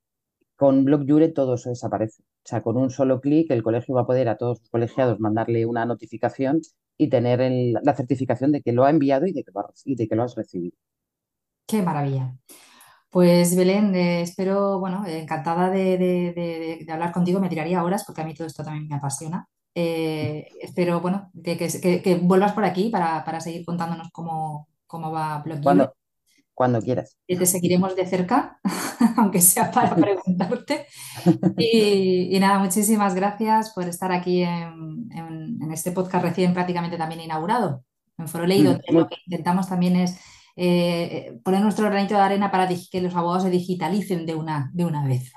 Con 0.56 0.84
BlockJure 0.84 1.28
todo 1.28 1.54
eso 1.54 1.70
desaparece. 1.70 2.22
O 2.22 2.48
sea, 2.48 2.62
con 2.62 2.76
un 2.76 2.90
solo 2.90 3.20
clic 3.20 3.50
el 3.50 3.62
colegio 3.62 3.94
va 3.94 4.02
a 4.02 4.06
poder 4.06 4.28
a 4.28 4.36
todos 4.36 4.58
sus 4.58 4.68
colegiados 4.70 5.18
mandarle 5.20 5.64
una 5.66 5.86
notificación 5.86 6.60
y 6.98 7.08
tener 7.08 7.40
el- 7.40 7.72
la 7.82 7.94
certificación 7.96 8.52
de 8.52 8.60
que 8.62 8.72
lo 8.72 8.84
ha 8.84 8.90
enviado 8.90 9.26
y 9.26 9.32
de 9.32 9.42
que 9.42 9.50
lo, 9.54 9.60
ha- 9.60 9.70
y 9.84 9.94
de 9.96 10.06
que 10.08 10.14
lo 10.16 10.22
has 10.22 10.34
recibido. 10.36 10.76
Qué 11.66 11.82
maravilla. 11.82 12.34
Pues 13.10 13.56
Belén, 13.56 13.94
eh, 13.94 14.22
espero, 14.22 14.78
bueno, 14.78 15.04
eh, 15.06 15.20
encantada 15.20 15.70
de, 15.70 15.98
de- 15.98 16.32
de- 16.32 16.84
de 16.84 16.92
hablar 16.92 17.12
contigo, 17.12 17.40
me 17.40 17.48
tiraría 17.48 17.82
horas 17.82 18.04
porque 18.06 18.20
a 18.20 18.24
mí 18.24 18.34
todo 18.34 18.46
esto 18.46 18.62
también 18.62 18.86
me 18.88 18.96
apasiona. 18.96 19.48
Eh, 19.74 20.46
espero, 20.60 21.00
bueno, 21.00 21.30
que, 21.42 21.56
que- 21.56 21.80
que- 21.80 22.02
que 22.02 22.14
vuelvas 22.16 22.52
por 22.52 22.64
aquí 22.64 22.90
para, 22.90 23.24
para 23.24 23.40
seguir 23.40 23.64
contándonos 23.64 24.10
cómo, 24.12 24.68
cómo 24.86 25.10
va 25.10 25.42
Blog 25.42 25.62
Cuando, 25.62 25.94
cuando 26.60 26.82
quieras. 26.82 27.16
Y 27.26 27.38
te 27.38 27.46
seguiremos 27.46 27.96
de 27.96 28.04
cerca, 28.04 28.60
aunque 29.16 29.40
sea 29.40 29.70
para 29.70 29.96
preguntarte. 29.96 30.84
Y, 31.56 32.38
nada, 32.38 32.58
muchísimas 32.58 33.14
gracias 33.14 33.72
por 33.72 33.84
estar 33.84 34.12
aquí 34.12 34.42
en, 34.42 35.08
este 35.72 35.92
podcast 35.92 36.22
recién 36.22 36.52
prácticamente 36.52 36.98
también 36.98 37.22
inaugurado, 37.22 37.82
en 38.18 38.28
Foro 38.28 38.44
mm, 38.44 38.62
donde 38.62 38.84
lo 38.90 39.08
que 39.08 39.16
intentamos 39.24 39.70
también 39.70 39.96
es 39.96 40.20
eh, 40.54 41.40
poner 41.42 41.62
nuestro 41.62 41.86
granito 41.86 42.12
de 42.12 42.20
arena 42.20 42.50
para 42.50 42.68
que 42.68 43.00
los 43.00 43.14
abogados 43.14 43.44
se 43.44 43.50
digitalicen 43.50 44.26
de 44.26 44.34
una, 44.34 44.70
de 44.74 44.84
una 44.84 45.06
vez. 45.06 45.32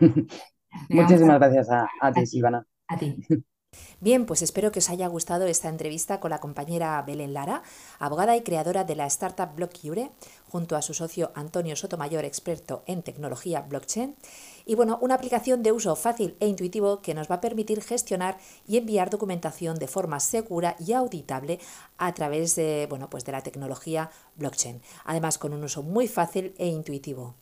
Muchísimas 0.90 1.38
gracias 1.38 1.68
a, 1.70 2.12
ti, 2.12 2.26
Silvana. 2.26 2.62
A 2.88 2.98
ti. 2.98 3.16
Bien, 4.02 4.26
pues 4.26 4.42
espero 4.42 4.72
que 4.72 4.80
os 4.80 4.90
haya 4.90 5.06
gustado 5.06 5.46
esta 5.46 5.68
entrevista 5.68 6.18
con 6.18 6.30
la 6.30 6.40
compañera 6.40 7.00
Belén 7.06 7.32
Lara, 7.32 7.62
abogada 8.00 8.36
y 8.36 8.42
creadora 8.42 8.82
de 8.82 8.96
la 8.96 9.06
startup 9.06 9.54
BlockCure, 9.54 10.10
junto 10.50 10.74
a 10.74 10.82
su 10.82 10.92
socio 10.92 11.30
Antonio 11.36 11.76
Sotomayor, 11.76 12.24
experto 12.24 12.82
en 12.86 13.04
tecnología 13.04 13.60
blockchain. 13.60 14.16
Y 14.66 14.74
bueno, 14.74 14.98
una 15.02 15.14
aplicación 15.14 15.62
de 15.62 15.70
uso 15.70 15.94
fácil 15.94 16.36
e 16.40 16.48
intuitivo 16.48 17.00
que 17.00 17.14
nos 17.14 17.30
va 17.30 17.36
a 17.36 17.40
permitir 17.40 17.80
gestionar 17.80 18.38
y 18.66 18.76
enviar 18.76 19.08
documentación 19.08 19.78
de 19.78 19.86
forma 19.86 20.18
segura 20.18 20.74
y 20.80 20.94
auditable 20.94 21.60
a 21.96 22.12
través 22.12 22.56
de, 22.56 22.88
bueno, 22.90 23.08
pues 23.08 23.24
de 23.24 23.30
la 23.30 23.42
tecnología 23.42 24.10
blockchain. 24.34 24.82
Además, 25.04 25.38
con 25.38 25.52
un 25.52 25.62
uso 25.62 25.84
muy 25.84 26.08
fácil 26.08 26.56
e 26.58 26.66
intuitivo. 26.66 27.36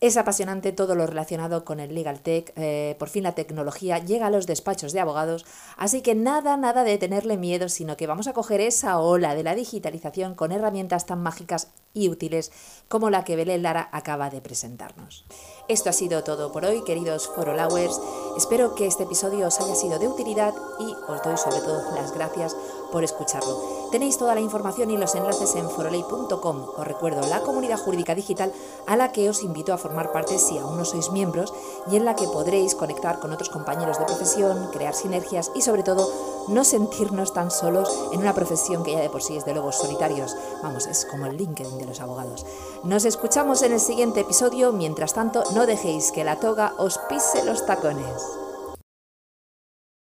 Es 0.00 0.18
apasionante 0.18 0.72
todo 0.72 0.94
lo 0.94 1.06
relacionado 1.06 1.64
con 1.64 1.80
el 1.80 1.94
legal 1.94 2.20
tech. 2.20 2.52
Eh, 2.56 2.96
por 2.98 3.08
fin 3.08 3.22
la 3.22 3.34
tecnología 3.34 3.98
llega 3.98 4.26
a 4.26 4.30
los 4.30 4.46
despachos 4.46 4.92
de 4.92 5.00
abogados, 5.00 5.46
así 5.78 6.02
que 6.02 6.14
nada, 6.14 6.58
nada 6.58 6.84
de 6.84 6.98
tenerle 6.98 7.38
miedo, 7.38 7.70
sino 7.70 7.96
que 7.96 8.06
vamos 8.06 8.26
a 8.26 8.34
coger 8.34 8.60
esa 8.60 8.98
ola 8.98 9.34
de 9.34 9.42
la 9.42 9.54
digitalización 9.54 10.34
con 10.34 10.52
herramientas 10.52 11.06
tan 11.06 11.22
mágicas 11.22 11.68
y 11.94 12.10
útiles 12.10 12.52
como 12.88 13.08
la 13.08 13.24
que 13.24 13.36
Belén 13.36 13.62
Lara 13.62 13.88
acaba 13.90 14.28
de 14.28 14.42
presentarnos. 14.42 15.24
Esto 15.66 15.88
ha 15.88 15.94
sido 15.94 16.22
todo 16.22 16.52
por 16.52 16.66
hoy, 16.66 16.84
queridos 16.84 17.26
forolowers. 17.28 17.98
Espero 18.36 18.74
que 18.74 18.86
este 18.86 19.04
episodio 19.04 19.46
os 19.46 19.60
haya 19.60 19.74
sido 19.74 19.98
de 19.98 20.08
utilidad 20.08 20.54
y 20.78 20.94
os 21.10 21.22
doy 21.22 21.38
sobre 21.38 21.60
todo 21.60 21.94
las 21.94 22.12
gracias 22.12 22.54
por 22.96 23.04
escucharlo. 23.04 23.60
Tenéis 23.90 24.16
toda 24.16 24.34
la 24.34 24.40
información 24.40 24.90
y 24.90 24.96
los 24.96 25.14
enlaces 25.14 25.54
en 25.54 25.68
foroley.com. 25.68 26.64
Os 26.78 26.86
recuerdo 26.86 27.20
la 27.28 27.42
comunidad 27.42 27.78
jurídica 27.78 28.14
digital 28.14 28.54
a 28.86 28.96
la 28.96 29.12
que 29.12 29.28
os 29.28 29.42
invito 29.42 29.74
a 29.74 29.76
formar 29.76 30.12
parte 30.12 30.38
si 30.38 30.56
aún 30.56 30.78
no 30.78 30.86
sois 30.86 31.10
miembros 31.10 31.52
y 31.90 31.96
en 31.96 32.06
la 32.06 32.16
que 32.16 32.24
podréis 32.24 32.74
conectar 32.74 33.18
con 33.18 33.34
otros 33.34 33.50
compañeros 33.50 33.98
de 33.98 34.06
profesión, 34.06 34.70
crear 34.72 34.94
sinergias 34.94 35.50
y 35.54 35.60
sobre 35.60 35.82
todo 35.82 36.10
no 36.48 36.64
sentirnos 36.64 37.34
tan 37.34 37.50
solos 37.50 37.94
en 38.12 38.20
una 38.20 38.32
profesión 38.32 38.82
que 38.82 38.92
ya 38.92 39.00
de 39.00 39.10
por 39.10 39.22
sí 39.22 39.36
es 39.36 39.44
de 39.44 39.52
lobos 39.52 39.76
solitarios. 39.76 40.34
Vamos, 40.62 40.86
es 40.86 41.04
como 41.04 41.26
el 41.26 41.36
LinkedIn 41.36 41.76
de 41.76 41.84
los 41.84 42.00
abogados. 42.00 42.46
Nos 42.82 43.04
escuchamos 43.04 43.60
en 43.60 43.74
el 43.74 43.80
siguiente 43.80 44.20
episodio. 44.20 44.72
Mientras 44.72 45.12
tanto, 45.12 45.44
no 45.54 45.66
dejéis 45.66 46.12
que 46.12 46.24
la 46.24 46.40
toga 46.40 46.72
os 46.78 46.96
pise 47.10 47.44
los 47.44 47.66
tacones. 47.66 48.45